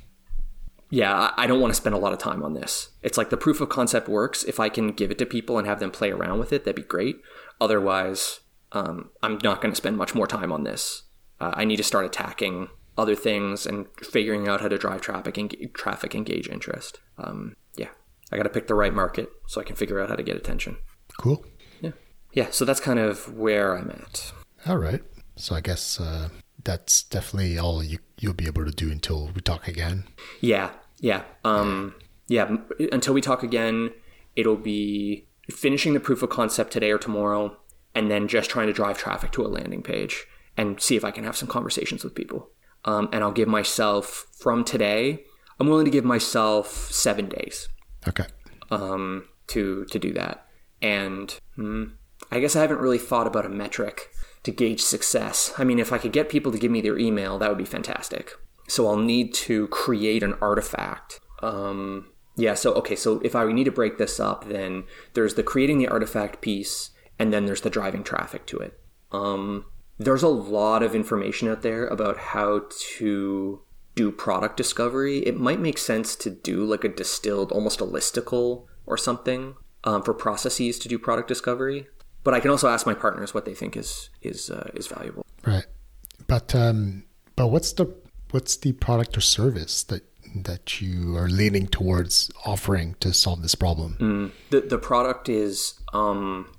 yeah, 0.89 1.32
I 1.36 1.47
don't 1.47 1.60
want 1.60 1.73
to 1.73 1.80
spend 1.80 1.95
a 1.95 2.00
lot 2.00 2.13
of 2.13 2.19
time 2.19 2.43
on 2.43 2.54
this. 2.54 2.89
It's 3.02 3.17
like 3.17 3.30
the 3.30 3.38
proof 3.38 3.60
of 3.60 3.69
concept 3.69 4.08
works. 4.08 4.43
If 4.43 4.60
I 4.60 4.69
can 4.69 4.89
give 4.89 5.12
it 5.12 5.17
to 5.19 5.26
people 5.26 5.58
and 5.58 5.67
have 5.67 5.80
them 5.80 5.91
play 5.91 6.12
around 6.12 6.39
with 6.39 6.54
it, 6.54 6.63
that'd 6.63 6.76
be 6.76 6.82
great. 6.82 7.17
Otherwise, 7.60 8.39
um, 8.71 9.10
I'm 9.21 9.39
not 9.43 9.62
going 9.62 9.71
to 9.71 9.76
spend 9.76 9.97
much 9.97 10.15
more 10.15 10.28
time 10.28 10.52
on 10.52 10.63
this. 10.63 11.04
Uh, 11.39 11.52
I 11.54 11.65
need 11.65 11.78
to 11.78 11.84
start 11.84 12.06
attacking 12.06 12.69
other 12.97 13.15
things 13.15 13.65
and 13.65 13.88
figuring 14.02 14.47
out 14.47 14.62
how 14.62 14.67
to 14.67 14.78
drive 14.78 15.02
traffic 15.02 15.38
and 15.38 15.54
traffic 15.73 16.15
engage 16.15 16.47
interest. 16.47 17.00
Um, 17.17 17.56
yeah, 17.76 17.89
I 18.32 18.38
got 18.38 18.43
to 18.43 18.50
pick 18.50 18.67
the 18.67 18.73
right 18.73 18.93
market 18.93 19.30
so 19.47 19.62
I 19.62 19.63
can 19.63 19.76
figure 19.76 20.00
out 20.00 20.10
how 20.10 20.15
to 20.15 20.23
get 20.23 20.36
attention. 20.36 20.78
Cool. 21.17 21.45
Yeah, 21.82 21.91
yeah. 22.32 22.47
So 22.52 22.65
that's 22.65 22.80
kind 22.80 23.00
of 23.00 23.38
where 23.38 23.78
I'm 23.78 23.91
at. 23.91 24.32
All 24.65 24.78
right. 24.78 25.02
So 25.36 25.54
I 25.54 25.62
guess 25.62 26.00
uh, 26.00 26.30
that's 26.63 27.04
definitely 27.04 27.60
all 27.60 27.84
you 27.84 28.00
you'll 28.20 28.34
be 28.34 28.48
able 28.48 28.66
to 28.66 28.72
do 28.72 28.92
until 28.92 29.30
we 29.34 29.42
talk 29.42 29.68
again. 29.68 30.06
Yeah, 30.42 30.72
yeah, 31.00 31.24
um, 31.44 31.96
yeah. 32.28 32.58
Until 32.92 33.14
we 33.14 33.22
talk 33.22 33.44
again, 33.44 33.92
it'll 34.36 34.56
be 34.56 35.28
finishing 35.52 35.94
the 35.94 36.00
proof 36.00 36.24
of 36.24 36.30
concept 36.30 36.72
today 36.72 36.92
or 36.92 36.98
tomorrow, 36.98 37.58
and 37.94 38.10
then 38.10 38.28
just 38.28 38.50
trying 38.50 38.68
to 38.68 38.74
drive 38.74 38.98
traffic 38.98 39.32
to 39.34 39.46
a 39.46 39.48
landing 39.48 39.84
page 39.84 40.26
and 40.56 40.82
see 40.82 40.96
if 40.96 41.06
I 41.06 41.12
can 41.12 41.24
have 41.24 41.38
some 41.38 41.48
conversations 41.48 42.04
with 42.04 42.16
people. 42.16 42.50
Um, 42.86 43.10
and 43.12 43.24
I'll 43.24 43.32
give 43.32 43.48
myself 43.48 44.28
from 44.40 44.64
today. 44.64 45.24
I'm 45.60 45.68
willing 45.68 45.86
to 45.86 45.92
give 45.92 46.06
myself 46.06 46.92
seven 46.92 47.28
days. 47.28 47.68
Okay. 48.08 48.26
Um, 48.70 49.28
to 49.48 49.86
to 49.86 50.00
do 50.00 50.14
that, 50.14 50.46
and 50.82 51.40
mm, 51.58 51.92
I 52.32 52.40
guess 52.40 52.56
I 52.56 52.62
haven't 52.62 52.80
really 52.80 52.98
thought 52.98 53.28
about 53.28 53.46
a 53.46 53.50
metric 53.50 54.10
to 54.48 54.52
gauge 54.52 54.82
success. 54.82 55.54
I 55.58 55.66
mean, 55.66 55.78
if 55.78 55.92
I 55.92 55.98
could 55.98 56.14
get 56.14 56.30
people 56.30 56.54
to 56.54 56.58
give 56.58 56.72
me 56.72 56.80
their 56.80 56.98
email, 56.98 57.38
that 57.38 57.50
would 57.50 57.58
be 57.58 57.66
fantastic. 57.66 58.32
So 58.70 58.88
I'll 58.88 58.98
need 58.98 59.34
to 59.36 59.68
create 59.68 60.24
an 60.24 60.36
artifact. 60.42 61.20
Um, 61.44 62.12
yeah, 62.38 62.54
so 62.54 62.74
okay, 62.76 62.96
so 62.96 63.20
if 63.26 63.36
I 63.36 63.52
need 63.52 63.66
to 63.66 63.72
break 63.72 63.98
this 63.98 64.22
up, 64.22 64.48
then 64.48 64.86
there's 65.14 65.34
the 65.34 65.44
creating 65.44 65.80
the 65.80 65.90
artifact 65.90 66.40
piece, 66.40 66.92
and 67.20 67.34
then 67.34 67.46
there's 67.46 67.62
the 67.62 67.70
driving 67.70 68.04
traffic 68.04 68.46
to 68.48 68.58
it. 68.58 68.80
Um, 69.12 69.66
there's 69.98 70.24
a 70.24 70.30
lot 70.30 70.82
of 70.82 70.96
information 70.96 71.50
out 71.50 71.62
there 71.62 71.86
about 71.86 72.18
how 72.18 72.62
to 72.98 73.62
do 73.96 74.12
product 74.12 74.56
discovery. 74.56 75.20
It 75.20 75.38
might 75.38 75.60
make 75.60 75.78
sense 75.78 76.16
to 76.18 76.30
do 76.30 76.64
like 76.64 76.86
a 76.86 76.90
distilled, 76.90 77.52
almost 77.52 77.82
a 77.82 77.86
listicle 77.86 78.66
or 78.86 78.96
something 78.96 79.56
um, 79.84 80.04
for 80.04 80.14
processes 80.14 80.80
to 80.80 80.88
do 80.88 80.98
product 80.98 81.28
discovery 81.28 81.88
but 82.28 82.34
I 82.34 82.42
can 82.42 82.52
also 82.52 82.68
ask 82.68 82.86
my 82.86 82.94
partners 82.94 83.34
what 83.34 83.46
they 83.46 83.54
think 83.54 83.78
is 83.78 84.10
is 84.22 84.50
uh, 84.50 84.70
is 84.74 84.88
valuable. 84.88 85.26
Right, 85.46 85.66
but 86.28 86.54
um, 86.54 87.06
but 87.38 87.48
what's 87.48 87.72
the 87.72 87.86
what's 88.32 88.58
the 88.58 88.74
product 88.74 89.16
or 89.18 89.22
service 89.22 89.82
that 89.84 90.04
that 90.36 90.82
you 90.82 91.16
are 91.16 91.30
leaning 91.30 91.68
towards 91.68 92.30
offering 92.46 92.98
to 93.00 93.13
solve 93.13 93.44
this 93.44 93.56
problem? 93.56 93.96
Mm, 94.02 94.32
the 94.50 94.60
the 94.60 94.78
product 94.78 95.30
is 95.30 95.80
um, 95.94 96.52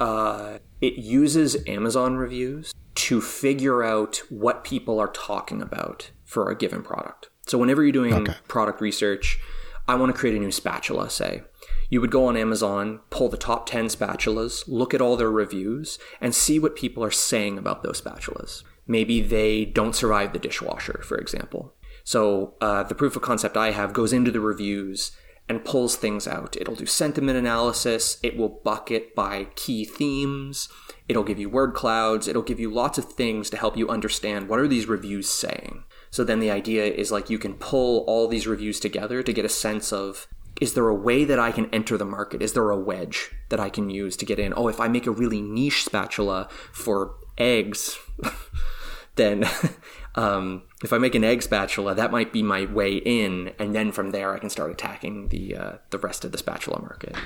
uh, 0.00 0.58
it 0.80 0.94
uses 0.94 1.56
Amazon 1.68 2.16
reviews 2.16 2.74
to 2.96 3.20
figure 3.20 3.84
out 3.84 4.20
what 4.28 4.64
people 4.64 4.98
are 4.98 5.12
talking 5.12 5.62
about 5.62 6.10
for 6.24 6.50
a 6.50 6.56
given 6.56 6.82
product. 6.82 7.30
So 7.46 7.58
whenever 7.58 7.84
you're 7.84 7.92
doing 7.92 8.12
okay. 8.12 8.34
product 8.48 8.80
research, 8.80 9.38
I 9.86 9.94
want 9.94 10.12
to 10.12 10.18
create 10.18 10.34
a 10.34 10.40
new 10.40 10.50
spatula, 10.50 11.10
say. 11.10 11.42
You 11.90 12.00
would 12.00 12.12
go 12.12 12.26
on 12.26 12.36
Amazon, 12.36 13.00
pull 13.10 13.28
the 13.28 13.36
top 13.36 13.66
10 13.66 13.86
spatulas, 13.86 14.64
look 14.68 14.94
at 14.94 15.00
all 15.00 15.16
their 15.16 15.30
reviews, 15.30 15.98
and 16.20 16.34
see 16.34 16.58
what 16.58 16.76
people 16.76 17.04
are 17.04 17.10
saying 17.10 17.58
about 17.58 17.82
those 17.82 18.00
spatulas. 18.00 18.62
Maybe 18.86 19.20
they 19.20 19.64
don't 19.64 19.94
survive 19.94 20.32
the 20.32 20.38
dishwasher, 20.38 21.02
for 21.04 21.18
example. 21.18 21.74
So 22.04 22.54
uh, 22.60 22.84
the 22.84 22.94
proof 22.94 23.16
of 23.16 23.22
concept 23.22 23.56
I 23.56 23.72
have 23.72 23.92
goes 23.92 24.12
into 24.12 24.30
the 24.30 24.40
reviews 24.40 25.12
and 25.48 25.64
pulls 25.64 25.96
things 25.96 26.28
out. 26.28 26.56
It'll 26.60 26.76
do 26.76 26.86
sentiment 26.86 27.36
analysis, 27.36 28.18
it 28.22 28.36
will 28.36 28.60
bucket 28.64 29.16
by 29.16 29.48
key 29.56 29.84
themes, 29.84 30.68
it'll 31.08 31.24
give 31.24 31.40
you 31.40 31.50
word 31.50 31.74
clouds, 31.74 32.28
it'll 32.28 32.42
give 32.42 32.60
you 32.60 32.70
lots 32.70 32.98
of 32.98 33.12
things 33.12 33.50
to 33.50 33.56
help 33.56 33.76
you 33.76 33.88
understand 33.88 34.48
what 34.48 34.60
are 34.60 34.68
these 34.68 34.86
reviews 34.86 35.28
saying. 35.28 35.82
So 36.10 36.22
then 36.22 36.38
the 36.38 36.52
idea 36.52 36.84
is 36.84 37.10
like 37.10 37.30
you 37.30 37.38
can 37.38 37.54
pull 37.54 38.04
all 38.06 38.28
these 38.28 38.46
reviews 38.46 38.78
together 38.78 39.24
to 39.24 39.32
get 39.32 39.44
a 39.44 39.48
sense 39.48 39.92
of 39.92 40.28
is 40.60 40.74
there 40.74 40.88
a 40.88 40.94
way 40.94 41.24
that 41.24 41.38
I 41.38 41.50
can 41.52 41.66
enter 41.72 41.96
the 41.96 42.04
market? 42.04 42.42
Is 42.42 42.52
there 42.52 42.70
a 42.70 42.78
wedge 42.78 43.30
that 43.48 43.58
I 43.58 43.70
can 43.70 43.90
use 43.90 44.16
to 44.18 44.26
get 44.26 44.38
in? 44.38 44.52
Oh, 44.56 44.68
if 44.68 44.78
I 44.80 44.88
make 44.88 45.06
a 45.06 45.10
really 45.10 45.40
niche 45.40 45.84
spatula 45.84 46.48
for 46.72 47.14
eggs, 47.38 47.98
then 49.16 49.44
um, 50.14 50.62
if 50.84 50.92
I 50.92 50.98
make 50.98 51.14
an 51.14 51.24
egg 51.24 51.42
spatula, 51.42 51.94
that 51.94 52.10
might 52.12 52.32
be 52.32 52.42
my 52.42 52.66
way 52.66 52.94
in, 52.96 53.52
and 53.58 53.74
then 53.74 53.90
from 53.92 54.10
there 54.10 54.34
I 54.34 54.38
can 54.38 54.50
start 54.50 54.70
attacking 54.70 55.28
the 55.28 55.56
uh, 55.56 55.72
the 55.90 55.98
rest 55.98 56.24
of 56.24 56.32
the 56.32 56.38
spatula 56.38 56.80
market. 56.80 57.16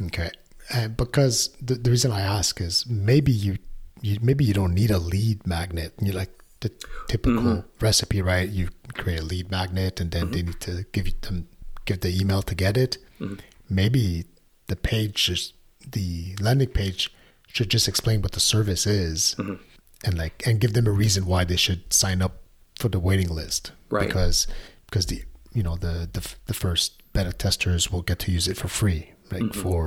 Okay, 0.00 0.30
uh, 0.74 0.88
because 0.88 1.56
the, 1.60 1.74
the 1.74 1.90
reason 1.90 2.12
I 2.12 2.20
ask 2.20 2.60
is 2.60 2.86
maybe 2.86 3.32
you, 3.32 3.58
you 4.00 4.18
maybe 4.22 4.44
you 4.44 4.54
don't 4.54 4.74
need 4.74 4.90
a 4.90 4.98
lead 4.98 5.46
magnet. 5.46 5.94
You 6.00 6.12
like 6.12 6.30
the 6.60 6.70
typical 7.08 7.42
Mm-hmm. 7.42 7.84
recipe, 7.84 8.22
right? 8.22 8.48
You 8.48 8.68
create 8.94 9.20
a 9.20 9.24
lead 9.24 9.50
magnet, 9.50 10.00
and 10.00 10.10
then 10.10 10.26
Mm-hmm. 10.26 10.32
they 10.32 10.42
need 10.42 10.60
to 10.60 10.84
give 10.92 11.06
you 11.08 11.14
them 11.22 11.48
give 11.88 12.00
the 12.06 12.12
email 12.20 12.42
to 12.50 12.54
get 12.64 12.74
it. 12.84 12.92
Mm-hmm. 13.20 13.40
Maybe 13.80 14.04
the 14.72 14.76
page, 14.76 15.16
just 15.30 15.54
the 15.96 16.36
landing 16.46 16.72
page, 16.80 17.00
should 17.54 17.70
just 17.76 17.88
explain 17.92 18.18
what 18.22 18.32
the 18.32 18.40
service 18.54 18.84
is, 18.86 19.34
Mm-hmm. 19.38 19.56
and 20.06 20.14
like 20.22 20.36
and 20.46 20.60
give 20.62 20.72
them 20.76 20.86
a 20.86 20.96
reason 21.04 21.22
why 21.32 21.44
they 21.44 21.56
should 21.64 21.82
sign 21.92 22.18
up 22.26 22.34
for 22.80 22.88
the 22.94 23.00
waiting 23.08 23.30
list. 23.40 23.72
Right. 23.90 24.06
Because 24.06 24.46
because 24.86 25.06
the 25.12 25.18
you 25.58 25.62
know 25.66 25.76
the 25.86 25.94
the 26.16 26.22
the 26.50 26.54
first 26.64 27.02
beta 27.14 27.32
testers 27.44 27.90
will 27.92 28.02
get 28.10 28.18
to 28.24 28.28
use 28.38 28.46
it 28.52 28.56
for 28.62 28.68
free, 28.80 29.02
like 29.32 29.42
Mm-hmm. 29.42 29.60
for 29.62 29.82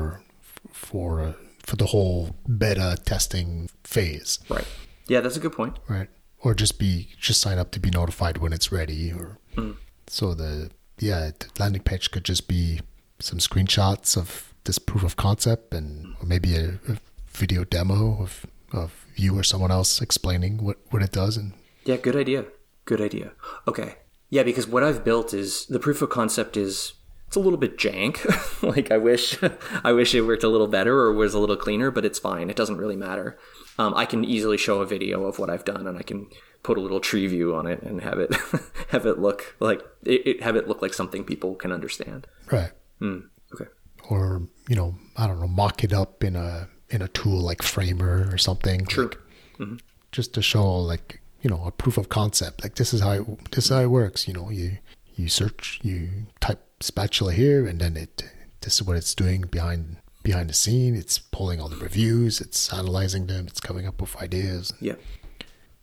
for 0.88 1.08
uh, 1.28 1.34
for 1.68 1.76
the 1.78 1.86
whole 1.94 2.22
beta 2.64 2.98
testing 3.12 3.70
phase, 3.84 4.40
Right. 4.50 4.68
Yeah, 5.08 5.22
that's 5.24 5.38
a 5.38 5.40
good 5.46 5.54
point. 5.54 5.76
right? 5.88 6.10
Or 6.44 6.54
just 6.56 6.80
be 6.80 6.92
just 7.28 7.40
sign 7.42 7.58
up 7.62 7.70
to 7.72 7.80
be 7.80 7.90
notified 7.92 8.36
when 8.42 8.52
it's 8.54 8.72
ready, 8.72 9.12
or 9.20 9.38
Mm. 9.58 9.76
so 10.08 10.34
the 10.34 10.72
yeah 11.02 11.32
the 11.40 11.48
landing 11.60 11.82
page 11.82 12.12
could 12.12 12.24
just 12.24 12.48
be 12.48 12.80
some 13.20 13.40
screenshots 13.40 14.16
of 14.16 14.54
this 14.64 14.80
proof 14.80 15.04
of 15.04 15.16
concept 15.16 15.74
and 15.74 16.16
maybe 16.24 16.56
a, 16.56 16.80
a 16.88 16.98
video 17.32 17.64
demo 17.64 18.22
of 18.22 18.46
of 18.72 19.06
you 19.16 19.38
or 19.38 19.44
someone 19.44 19.72
else 19.72 20.02
explaining 20.02 20.64
what 20.64 20.78
what 20.92 21.02
it 21.02 21.12
does 21.12 21.36
and 21.38 21.54
Yeah, 21.84 21.98
good 21.98 22.16
idea. 22.16 22.46
Good 22.86 23.02
idea. 23.02 23.32
Okay. 23.68 23.96
Yeah, 24.30 24.44
because 24.44 24.68
what 24.68 24.84
I've 24.84 25.04
built 25.04 25.34
is 25.34 25.66
the 25.66 25.80
proof 25.80 26.02
of 26.02 26.10
concept 26.10 26.56
is 26.56 26.94
it's 27.28 27.36
a 27.36 27.40
little 27.40 27.58
bit 27.60 27.78
jank. 27.78 28.16
like 28.76 28.92
I 28.92 28.98
wish 28.98 29.38
I 29.84 29.92
wish 29.92 30.14
it 30.16 30.22
worked 30.22 30.44
a 30.44 30.50
little 30.50 30.68
better 30.68 31.00
or 31.00 31.14
was 31.14 31.34
a 31.34 31.40
little 31.40 31.58
cleaner, 31.58 31.92
but 31.92 32.06
it's 32.06 32.20
fine. 32.20 32.50
It 32.50 32.56
doesn't 32.56 32.78
really 32.78 32.96
matter. 32.96 33.38
Um, 33.78 33.94
I 33.96 34.06
can 34.06 34.24
easily 34.24 34.58
show 34.58 34.82
a 34.82 34.86
video 34.86 35.26
of 35.26 35.40
what 35.40 35.50
I've 35.50 35.66
done, 35.66 35.88
and 35.88 35.98
I 35.98 36.04
can 36.04 36.28
put 36.64 36.78
a 36.78 36.82
little 36.82 37.00
tree 37.00 37.28
view 37.28 37.56
on 37.56 37.66
it 37.68 37.82
and 37.82 38.02
have 38.02 38.20
it 38.20 38.36
have 38.90 39.06
it 39.06 39.20
look 39.20 39.56
like 39.60 39.82
it, 40.04 40.28
it 40.28 40.44
have 40.44 40.56
it 40.56 40.68
look 40.68 40.82
like 40.82 40.94
something 40.94 41.24
people 41.24 41.56
can 41.56 41.72
understand. 41.72 42.28
right. 42.52 42.72
Hmm, 43.00 43.20
okay. 43.54 43.66
or 44.10 44.44
you 44.70 44.76
know 44.76 44.94
i 45.18 45.26
don't 45.26 45.40
know 45.40 45.48
mock 45.48 45.84
it 45.84 45.92
up 45.92 46.24
in 46.24 46.36
a 46.36 46.70
in 46.92 47.02
a 47.02 47.08
tool 47.08 47.40
like 47.42 47.64
framer 47.64 48.30
or 48.32 48.38
something 48.38 48.86
True. 48.86 49.06
like, 49.06 49.18
mm-hmm. 49.58 49.76
just 50.12 50.34
to 50.36 50.42
show 50.44 50.78
like 50.78 51.20
you 51.42 51.50
know 51.50 51.64
a 51.66 51.72
proof 51.72 51.98
of 51.98 52.10
concept 52.10 52.62
like 52.64 52.76
this 52.76 52.94
is 52.94 53.02
how 53.02 53.12
it, 53.12 53.52
this 53.52 53.66
is 53.66 53.72
how 53.72 53.82
it 53.82 53.88
works 53.88 54.28
you 54.28 54.34
know 54.36 54.52
you 54.52 54.78
you 55.16 55.28
search 55.30 55.80
you 55.82 56.10
type 56.40 56.62
spatula 56.80 57.34
here 57.34 57.66
and 57.66 57.80
then 57.82 57.98
it 57.98 58.24
this 58.62 58.76
is 58.76 58.84
what 58.84 58.96
it's 58.96 59.16
doing 59.16 59.42
behind 59.42 59.98
behind 60.22 60.48
the 60.48 60.54
scene 60.54 60.96
it's 60.96 61.18
pulling 61.18 61.60
all 61.60 61.70
the 61.70 61.76
reviews 61.78 62.40
it's 62.40 62.72
analyzing 62.72 63.26
them 63.26 63.48
it's 63.48 63.60
coming 63.60 63.88
up 63.88 64.00
with 64.00 64.16
ideas 64.22 64.74
Yeah. 64.80 64.94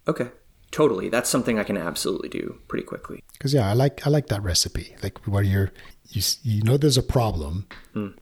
Okay. 0.07 0.31
Totally. 0.71 1.09
That's 1.09 1.31
something 1.31 1.59
I 1.59 1.65
can 1.65 1.77
absolutely 1.77 2.29
do 2.29 2.59
pretty 2.69 2.85
quickly. 2.85 3.23
because 3.33 3.55
yeah 3.55 3.69
i 3.69 3.73
like 3.73 4.07
i 4.07 4.11
like 4.11 4.27
that 4.27 4.43
recipe. 4.43 4.95
Like 5.03 5.19
where 5.27 5.43
you're 5.43 5.73
you 6.09 6.23
you 6.43 6.63
know 6.63 6.77
there's 6.77 6.99
a 6.99 7.03
problem 7.03 7.67
mm. 7.95 8.15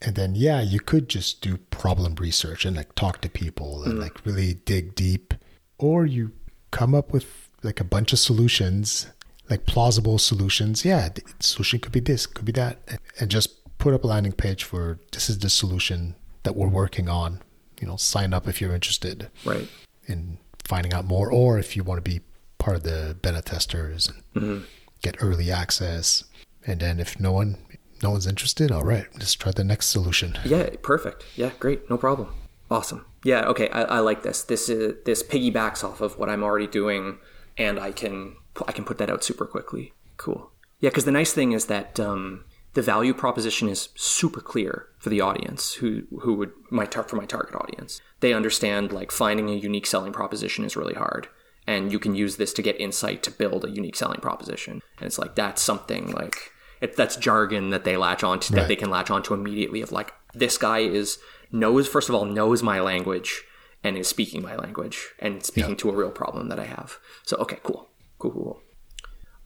and 0.00 0.16
then 0.16 0.34
yeah 0.34 0.60
you 0.60 0.80
could 0.80 1.08
just 1.08 1.40
do 1.42 1.56
problem 1.56 2.14
research 2.16 2.64
and 2.64 2.76
like 2.76 2.94
talk 2.94 3.20
to 3.22 3.28
people 3.28 3.82
and 3.84 3.94
mm. 3.94 4.00
like 4.00 4.24
really 4.26 4.54
dig 4.54 4.94
deep. 4.94 5.34
Or 5.78 6.06
you 6.06 6.32
come 6.70 6.94
up 6.94 7.12
with 7.12 7.48
like 7.62 7.80
a 7.80 7.84
bunch 7.84 8.12
of 8.12 8.18
solutions 8.18 9.06
like 9.50 9.66
plausible 9.66 10.18
solutions. 10.18 10.84
Yeah 10.84 11.08
the 11.08 11.22
solution 11.40 11.78
could 11.78 11.92
be 11.92 12.00
this 12.00 12.26
could 12.26 12.44
be 12.44 12.52
that 12.52 12.78
and, 12.88 12.98
and 13.20 13.30
just 13.30 13.48
put 13.78 13.94
up 13.94 14.04
a 14.04 14.06
landing 14.06 14.32
page 14.32 14.64
for 14.64 14.98
this 15.12 15.28
is 15.28 15.38
the 15.38 15.50
solution 15.50 16.14
that 16.44 16.56
we're 16.56 16.68
working 16.68 17.08
on. 17.08 17.40
You 17.80 17.86
know 17.86 17.96
sign 17.96 18.32
up 18.32 18.48
if 18.48 18.60
you're 18.60 18.74
interested. 18.74 19.30
Right. 19.44 19.68
in 20.06 20.38
finding 20.64 20.92
out 20.92 21.04
more, 21.04 21.30
or 21.30 21.58
if 21.58 21.76
you 21.76 21.84
want 21.84 22.02
to 22.04 22.10
be 22.10 22.20
part 22.58 22.76
of 22.76 22.82
the 22.84 23.16
beta 23.20 23.42
testers 23.42 24.10
and 24.34 24.64
get 25.02 25.16
early 25.20 25.50
access. 25.50 26.24
And 26.66 26.80
then 26.80 27.00
if 27.00 27.18
no 27.18 27.32
one 27.32 27.58
no 28.02 28.10
one's 28.10 28.26
interested, 28.26 28.70
all 28.70 28.84
right, 28.84 29.06
let's 29.14 29.34
try 29.34 29.52
the 29.52 29.64
next 29.64 29.88
solution. 29.88 30.38
Yeah, 30.44 30.70
perfect. 30.82 31.24
Yeah, 31.36 31.50
great. 31.58 31.88
No 31.88 31.96
problem. 31.96 32.34
Awesome. 32.70 33.06
Yeah, 33.24 33.42
okay. 33.46 33.68
I, 33.68 33.82
I 33.82 33.98
like 34.00 34.22
this. 34.22 34.42
This 34.42 34.68
is 34.68 34.94
this 35.04 35.22
piggybacks 35.22 35.84
off 35.84 36.00
of 36.00 36.18
what 36.18 36.28
I'm 36.28 36.42
already 36.42 36.66
doing, 36.66 37.18
and 37.56 37.78
I 37.78 37.92
can 37.92 38.36
I 38.66 38.72
can 38.72 38.84
put 38.84 38.98
that 38.98 39.10
out 39.10 39.22
super 39.22 39.46
quickly. 39.46 39.92
Cool. 40.16 40.50
Yeah, 40.80 40.90
because 40.90 41.04
the 41.04 41.12
nice 41.12 41.32
thing 41.32 41.52
is 41.52 41.66
that 41.66 42.00
um, 42.00 42.44
the 42.74 42.82
value 42.82 43.14
proposition 43.14 43.68
is 43.68 43.90
super 43.94 44.40
clear 44.40 44.88
for 44.98 45.10
the 45.10 45.20
audience 45.20 45.74
who 45.74 46.02
who 46.22 46.34
would 46.34 46.52
my 46.70 46.86
tar- 46.86 47.04
for 47.04 47.16
my 47.16 47.26
target 47.26 47.54
audience. 47.54 48.00
They 48.22 48.32
understand 48.32 48.92
like 48.92 49.10
finding 49.10 49.50
a 49.50 49.54
unique 49.54 49.86
selling 49.86 50.12
proposition 50.12 50.64
is 50.64 50.76
really 50.76 50.94
hard, 50.94 51.28
and 51.66 51.92
you 51.92 51.98
can 51.98 52.14
use 52.14 52.36
this 52.36 52.52
to 52.54 52.62
get 52.62 52.80
insight 52.80 53.22
to 53.24 53.30
build 53.30 53.64
a 53.64 53.70
unique 53.70 53.96
selling 53.96 54.20
proposition. 54.20 54.80
And 54.98 55.06
it's 55.06 55.18
like 55.18 55.34
that's 55.34 55.60
something 55.60 56.12
like 56.12 56.36
it, 56.80 56.96
that's 56.96 57.16
jargon 57.16 57.70
that 57.70 57.82
they 57.82 57.96
latch 57.96 58.22
on 58.22 58.38
to 58.40 58.52
that 58.52 58.68
they 58.68 58.76
can 58.76 58.90
latch 58.90 59.10
onto 59.10 59.34
immediately. 59.34 59.82
Of 59.82 59.90
like 59.90 60.14
this 60.34 60.56
guy 60.56 60.78
is 60.78 61.18
knows 61.50 61.88
first 61.88 62.08
of 62.08 62.14
all 62.14 62.24
knows 62.24 62.62
my 62.62 62.80
language 62.80 63.42
and 63.84 63.98
is 63.98 64.06
speaking 64.06 64.40
my 64.40 64.54
language 64.54 65.10
and 65.18 65.44
speaking 65.44 65.76
to 65.78 65.90
a 65.90 65.94
real 65.94 66.12
problem 66.12 66.48
that 66.48 66.60
I 66.60 66.66
have. 66.66 66.98
So 67.24 67.36
okay, 67.38 67.58
cool, 67.64 67.90
cool, 68.18 68.30
cool. 68.30 68.44
cool. 68.44 68.62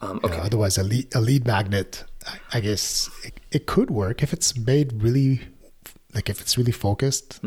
Um, 0.03 0.21
okay. 0.23 0.37
Uh, 0.37 0.45
otherwise, 0.45 0.77
a 0.77 0.83
lead, 0.83 1.15
a 1.15 1.21
lead 1.21 1.47
magnet, 1.47 2.05
I, 2.27 2.59
I 2.59 2.61
guess 2.61 3.09
it, 3.25 3.41
it 3.51 3.67
could 3.67 3.91
work 3.91 4.23
if 4.23 4.35
it's 4.35 4.55
made 4.55 5.03
really, 5.03 5.41
like 6.15 6.29
if 6.29 6.43
it's 6.43 6.59
really 6.59 6.73
focused. 6.73 7.41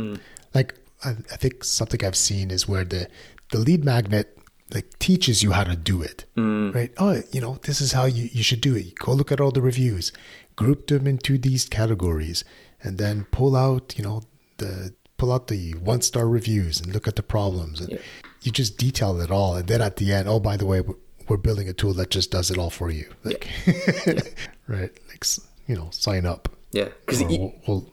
Like 0.55 0.73
I, 1.03 1.11
I 1.31 1.37
think 1.37 1.63
something 1.63 2.03
I've 2.03 2.15
seen 2.15 2.51
is 2.51 2.67
where 2.67 2.83
the 2.83 3.07
the 3.51 3.59
lead 3.59 3.83
magnet 3.83 4.37
like 4.73 4.97
teaches 4.99 5.41
you 5.41 5.51
how 5.51 5.63
to 5.63 5.75
do 5.75 6.01
it, 6.01 6.25
mm. 6.37 6.73
right? 6.73 6.91
Oh, 6.97 7.21
you 7.31 7.41
know, 7.41 7.57
this 7.63 7.81
is 7.81 7.93
how 7.93 8.05
you, 8.05 8.29
you 8.31 8.43
should 8.43 8.61
do 8.61 8.75
it. 8.75 8.85
You 8.85 8.91
Go 8.99 9.13
look 9.13 9.31
at 9.31 9.41
all 9.41 9.51
the 9.51 9.61
reviews, 9.61 10.11
group 10.55 10.87
them 10.87 11.07
into 11.07 11.37
these 11.37 11.65
categories, 11.65 12.43
and 12.83 12.97
then 12.97 13.25
pull 13.31 13.55
out, 13.55 13.97
you 13.97 14.03
know, 14.03 14.23
the 14.57 14.93
pull 15.17 15.33
out 15.33 15.47
the 15.47 15.73
one 15.73 16.01
star 16.01 16.27
reviews 16.27 16.79
and 16.79 16.93
look 16.93 17.07
at 17.07 17.15
the 17.15 17.23
problems, 17.23 17.81
and 17.81 17.99
you 18.41 18.51
just 18.51 18.77
detail 18.77 19.19
it 19.21 19.31
all. 19.31 19.55
And 19.55 19.67
then 19.67 19.81
at 19.81 19.95
the 19.95 20.13
end, 20.13 20.29
oh, 20.29 20.39
by 20.39 20.55
the 20.55 20.65
way, 20.65 20.81
we're, 20.81 20.95
we're 21.27 21.37
building 21.37 21.67
a 21.67 21.73
tool 21.73 21.93
that 21.93 22.11
just 22.11 22.31
does 22.31 22.51
it 22.51 22.57
all 22.57 22.69
for 22.69 22.91
you, 22.91 23.09
like, 23.23 23.47
right? 24.67 24.91
Like, 25.07 25.25
you 25.67 25.75
know, 25.75 25.89
sign 25.91 26.25
up. 26.25 26.49
Yeah, 26.71 26.89
because 27.05 27.23
we'll, 27.23 27.53
we'll, 27.67 27.91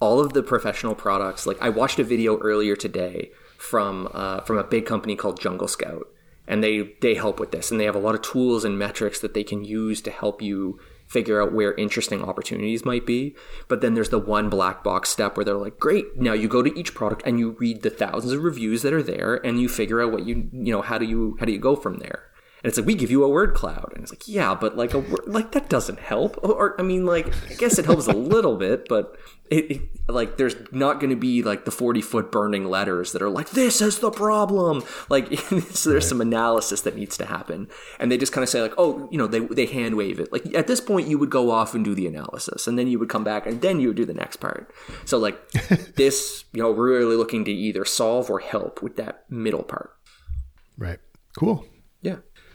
all 0.00 0.20
of 0.20 0.32
the 0.32 0.42
professional 0.42 0.94
products. 0.94 1.46
Like 1.46 1.60
i 1.60 1.68
watched 1.68 1.98
a 1.98 2.04
video 2.04 2.38
earlier 2.38 2.76
today 2.76 3.30
from 3.58 4.08
uh, 4.12 4.40
from 4.40 4.58
a 4.58 4.64
big 4.64 4.86
company 4.86 5.16
called 5.16 5.40
jungle 5.40 5.68
scout 5.68 6.06
and 6.46 6.62
they 6.62 6.94
they 7.00 7.14
help 7.14 7.40
with 7.40 7.50
this 7.50 7.70
and 7.70 7.80
they 7.80 7.84
have 7.84 7.94
a 7.94 8.00
lot 8.00 8.14
of 8.14 8.22
tools 8.22 8.64
and 8.64 8.78
metrics 8.78 9.20
that 9.20 9.34
they 9.34 9.44
can 9.44 9.64
use 9.64 10.00
to 10.00 10.10
help 10.10 10.40
you 10.40 10.78
figure 11.06 11.40
out 11.40 11.52
where 11.52 11.72
interesting 11.74 12.22
opportunities 12.22 12.84
might 12.84 13.06
be. 13.06 13.36
But 13.68 13.80
then 13.80 13.94
there's 13.94 14.08
the 14.08 14.18
one 14.18 14.50
black 14.50 14.82
box 14.82 15.08
step 15.08 15.36
where 15.36 15.44
they're 15.44 15.54
like 15.54 15.78
great 15.78 16.16
now 16.16 16.32
you 16.32 16.48
go 16.48 16.62
to 16.62 16.78
each 16.78 16.94
product 16.94 17.22
and 17.24 17.38
you 17.38 17.56
read 17.58 17.82
the 17.82 17.90
thousands 17.90 18.32
of 18.32 18.42
reviews 18.42 18.82
that 18.82 18.92
are 18.92 19.02
there 19.02 19.34
and 19.34 19.60
you 19.60 19.68
figure 19.68 20.02
out 20.02 20.12
what 20.12 20.26
you 20.26 20.48
you 20.52 20.72
know 20.72 20.82
how 20.82 20.98
do 20.98 21.04
you 21.04 21.36
how 21.40 21.46
do 21.46 21.52
you 21.52 21.58
go 21.58 21.76
from 21.76 21.98
there 21.98 22.24
and 22.66 22.70
it's 22.70 22.78
like 22.78 22.86
we 22.88 22.96
give 22.96 23.12
you 23.12 23.22
a 23.22 23.28
word 23.28 23.54
cloud, 23.54 23.92
and 23.94 24.02
it's 24.02 24.10
like 24.10 24.26
yeah, 24.26 24.52
but 24.52 24.76
like 24.76 24.92
a 24.92 24.98
word 24.98 25.20
like 25.28 25.52
that 25.52 25.68
doesn't 25.68 26.00
help. 26.00 26.36
Or 26.42 26.74
I 26.80 26.82
mean, 26.82 27.06
like 27.06 27.32
I 27.48 27.54
guess 27.54 27.78
it 27.78 27.84
helps 27.84 28.08
a 28.08 28.12
little 28.12 28.56
bit, 28.56 28.88
but 28.88 29.16
it, 29.48 29.70
it 29.70 29.82
like 30.08 30.36
there's 30.36 30.56
not 30.72 30.98
going 30.98 31.10
to 31.10 31.16
be 31.16 31.44
like 31.44 31.64
the 31.64 31.70
forty 31.70 32.00
foot 32.00 32.32
burning 32.32 32.64
letters 32.64 33.12
that 33.12 33.22
are 33.22 33.30
like 33.30 33.50
this 33.50 33.80
is 33.80 34.00
the 34.00 34.10
problem. 34.10 34.82
Like 35.08 35.32
so 35.70 35.90
there's 35.90 36.08
some 36.08 36.20
analysis 36.20 36.80
that 36.80 36.96
needs 36.96 37.16
to 37.18 37.26
happen, 37.26 37.68
and 38.00 38.10
they 38.10 38.18
just 38.18 38.32
kind 38.32 38.42
of 38.42 38.48
say 38.48 38.60
like 38.60 38.74
oh 38.76 39.08
you 39.12 39.18
know 39.18 39.28
they 39.28 39.38
they 39.38 39.66
hand 39.66 39.94
wave 39.94 40.18
it. 40.18 40.32
Like 40.32 40.52
at 40.52 40.66
this 40.66 40.80
point 40.80 41.06
you 41.06 41.18
would 41.18 41.30
go 41.30 41.52
off 41.52 41.72
and 41.72 41.84
do 41.84 41.94
the 41.94 42.08
analysis, 42.08 42.66
and 42.66 42.76
then 42.76 42.88
you 42.88 42.98
would 42.98 43.08
come 43.08 43.22
back 43.22 43.46
and 43.46 43.62
then 43.62 43.78
you 43.78 43.90
would 43.90 43.96
do 43.96 44.04
the 44.04 44.12
next 44.12 44.38
part. 44.38 44.74
So 45.04 45.18
like 45.18 45.52
this 45.94 46.44
you 46.52 46.64
know 46.64 46.72
we're 46.72 46.98
really 46.98 47.14
looking 47.14 47.44
to 47.44 47.52
either 47.52 47.84
solve 47.84 48.28
or 48.28 48.40
help 48.40 48.82
with 48.82 48.96
that 48.96 49.22
middle 49.30 49.62
part. 49.62 49.92
right. 50.76 50.98
Cool. 51.38 51.64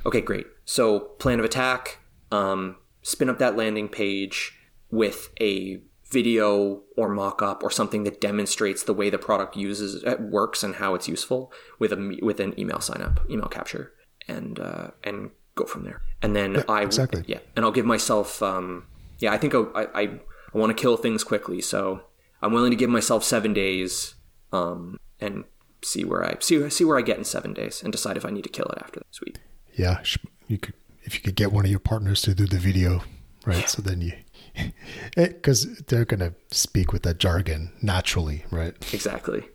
Yeah. 0.04 0.08
Okay, 0.10 0.22
great. 0.22 0.48
So, 0.66 1.00
plan 1.00 1.40
of 1.40 1.46
attack, 1.46 2.00
um, 2.32 2.78
spin 3.02 3.30
up 3.30 3.40
that 3.40 3.56
landing 3.58 3.90
page 3.90 4.54
with 4.90 5.30
a 5.40 5.82
video 6.12 6.82
or 6.98 7.08
mock 7.08 7.42
up 7.42 7.64
or 7.64 7.72
something 7.72 8.04
that 8.04 8.20
demonstrates 8.20 8.84
the 8.84 8.94
way 8.94 9.10
the 9.10 9.18
product 9.18 9.56
uses 9.56 10.04
uh, 10.04 10.18
works 10.20 10.62
and 10.62 10.76
how 10.76 10.94
it's 10.94 11.08
useful 11.08 11.52
with 11.80 11.94
a 11.94 12.20
with 12.22 12.40
an 12.40 12.58
email 12.60 12.82
sign 12.82 13.02
up, 13.02 13.20
email 13.30 13.48
capture, 13.48 13.94
and 14.28 14.60
uh, 14.60 14.92
and 15.04 15.32
go 15.56 15.66
from 15.66 15.84
there. 15.84 16.02
And 16.22 16.36
then 16.36 16.64
I 16.68 16.84
exactly. 16.84 17.24
yeah, 17.28 17.40
and 17.56 17.66
I'll 17.66 17.72
give 17.72 17.86
myself 17.86 18.44
um, 18.44 18.86
yeah, 19.20 19.32
I 19.32 19.38
think 19.38 19.56
I 19.56 19.60
I, 19.60 19.82
I, 19.84 20.02
I 20.02 20.58
want 20.58 20.76
to 20.76 20.80
kill 20.80 20.98
things 20.98 21.24
quickly, 21.24 21.62
so 21.62 22.02
I'm 22.42 22.52
willing 22.52 22.72
to 22.72 22.78
give 22.78 22.90
myself 22.90 23.24
seven 23.24 23.54
days 23.54 24.16
um, 24.52 25.00
and 25.20 25.46
see 25.82 26.04
where 26.04 26.24
I 26.24 26.36
see 26.40 26.70
see 26.70 26.84
where 26.84 26.98
I 26.98 27.02
get 27.02 27.18
in 27.18 27.24
seven 27.24 27.54
days 27.54 27.82
and 27.82 27.92
decide 27.92 28.18
if 28.18 28.26
I 28.26 28.30
need 28.30 28.44
to 28.44 28.50
kill 28.50 28.66
it 28.66 28.80
after 28.82 29.00
that. 29.00 29.08
Sweet. 29.12 29.40
Yeah, 29.76 30.02
you 30.48 30.58
could 30.58 30.74
if 31.04 31.16
you 31.16 31.22
could 31.22 31.36
get 31.36 31.52
one 31.52 31.66
of 31.66 31.72
your 31.72 31.80
partners 31.80 32.22
to 32.24 32.34
do 32.34 32.46
the 32.46 32.60
video, 32.60 33.04
right? 33.46 33.68
So 33.70 33.82
then 33.82 34.02
you, 34.02 34.14
because 35.16 35.78
they're 35.88 36.06
gonna 36.06 36.34
speak 36.52 36.94
with 36.94 37.04
that 37.04 37.18
jargon 37.18 37.72
naturally, 37.82 38.46
right? 38.52 38.76
Exactly. 38.94 39.46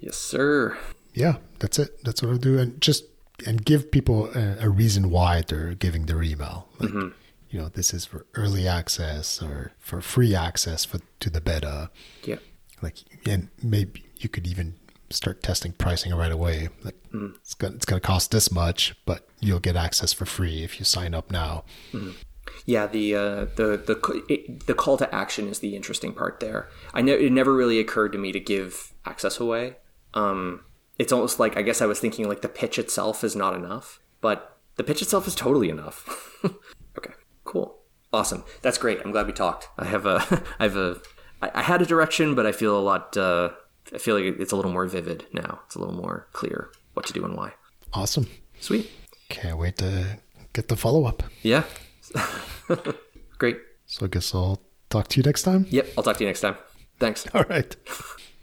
Yes, 0.00 0.16
sir. 0.16 0.76
Yeah, 1.14 1.36
that's 1.58 1.78
it. 1.78 2.02
That's 2.04 2.22
what 2.22 2.32
I'll 2.32 2.38
do, 2.38 2.58
and 2.58 2.80
just 2.80 3.04
and 3.46 3.64
give 3.64 3.90
people 3.90 4.30
a, 4.34 4.56
a 4.60 4.68
reason 4.68 5.10
why 5.10 5.42
they're 5.46 5.74
giving 5.74 6.06
their 6.06 6.22
email. 6.22 6.68
Like, 6.78 6.90
mm-hmm. 6.90 7.08
you 7.50 7.60
know, 7.60 7.68
this 7.68 7.92
is 7.92 8.04
for 8.04 8.26
early 8.34 8.66
access 8.66 9.42
or 9.42 9.72
for 9.78 10.00
free 10.00 10.34
access 10.34 10.84
for 10.84 11.00
to 11.20 11.30
the 11.30 11.40
beta. 11.40 11.90
Yeah. 12.24 12.36
Like, 12.80 12.98
and 13.26 13.48
maybe 13.62 14.06
you 14.16 14.28
could 14.28 14.46
even 14.46 14.74
start 15.12 15.42
testing 15.42 15.72
pricing 15.72 16.14
right 16.14 16.32
away. 16.32 16.68
Like, 16.82 16.96
mm. 17.12 17.34
it's 17.36 17.54
gonna 17.54 17.74
it's 17.74 17.84
gonna 17.84 18.00
cost 18.00 18.30
this 18.30 18.50
much, 18.50 18.94
but 19.04 19.28
you'll 19.40 19.60
get 19.60 19.76
access 19.76 20.12
for 20.12 20.26
free 20.26 20.62
if 20.62 20.78
you 20.78 20.84
sign 20.84 21.14
up 21.14 21.30
now. 21.30 21.64
Mm. 21.92 22.14
Yeah, 22.64 22.86
the 22.86 23.14
uh, 23.14 23.44
the 23.56 23.76
the 23.76 24.24
it, 24.28 24.66
the 24.66 24.74
call 24.74 24.96
to 24.98 25.12
action 25.14 25.48
is 25.48 25.58
the 25.58 25.74
interesting 25.74 26.12
part 26.12 26.40
there. 26.40 26.68
I 26.94 27.02
know 27.02 27.14
it 27.14 27.32
never 27.32 27.54
really 27.54 27.78
occurred 27.78 28.12
to 28.12 28.18
me 28.18 28.32
to 28.32 28.40
give 28.40 28.92
access 29.04 29.40
away. 29.40 29.76
Um, 30.14 30.64
it's 30.98 31.12
almost 31.12 31.40
like 31.40 31.56
I 31.56 31.62
guess 31.62 31.80
I 31.80 31.86
was 31.86 31.98
thinking 31.98 32.28
like 32.28 32.42
the 32.42 32.48
pitch 32.48 32.78
itself 32.78 33.24
is 33.24 33.34
not 33.34 33.54
enough, 33.54 34.00
but 34.20 34.58
the 34.76 34.84
pitch 34.84 35.02
itself 35.02 35.26
is 35.26 35.34
totally 35.34 35.70
enough. 35.70 36.38
okay, 36.98 37.14
cool, 37.44 37.80
awesome. 38.12 38.44
That's 38.62 38.78
great. 38.78 39.00
I'm 39.04 39.10
glad 39.10 39.26
we 39.26 39.32
talked. 39.32 39.68
I 39.76 39.86
have 39.86 40.06
a 40.06 40.44
I 40.60 40.64
have 40.64 40.76
a 40.76 41.00
I, 41.40 41.50
I 41.54 41.62
had 41.62 41.82
a 41.82 41.86
direction, 41.86 42.34
but 42.34 42.46
I 42.46 42.52
feel 42.52 42.78
a 42.78 42.80
lot. 42.80 43.16
Uh, 43.16 43.50
I 43.94 43.98
feel 43.98 44.14
like 44.14 44.24
it's 44.24 44.52
a 44.52 44.56
little 44.56 44.70
more 44.70 44.86
vivid 44.86 45.26
now. 45.32 45.60
It's 45.66 45.74
a 45.74 45.78
little 45.78 45.94
more 45.94 46.26
clear 46.32 46.70
what 46.94 47.06
to 47.06 47.12
do 47.12 47.24
and 47.24 47.36
why. 47.36 47.52
Awesome. 47.92 48.26
Sweet. 48.60 48.90
Can't 49.28 49.58
wait 49.58 49.76
to 49.78 50.18
get 50.52 50.68
the 50.68 50.76
follow 50.76 51.04
up. 51.04 51.22
Yeah. 51.42 51.64
Great. 53.38 53.58
So 53.86 54.06
I 54.06 54.08
guess 54.08 54.34
I'll 54.34 54.60
talk 54.88 55.08
to 55.08 55.20
you 55.20 55.22
next 55.24 55.42
time. 55.42 55.66
Yep, 55.70 55.88
I'll 55.96 56.04
talk 56.04 56.16
to 56.18 56.24
you 56.24 56.28
next 56.28 56.40
time. 56.40 56.56
Thanks. 56.98 57.26
All 57.34 57.44
right. 57.48 57.74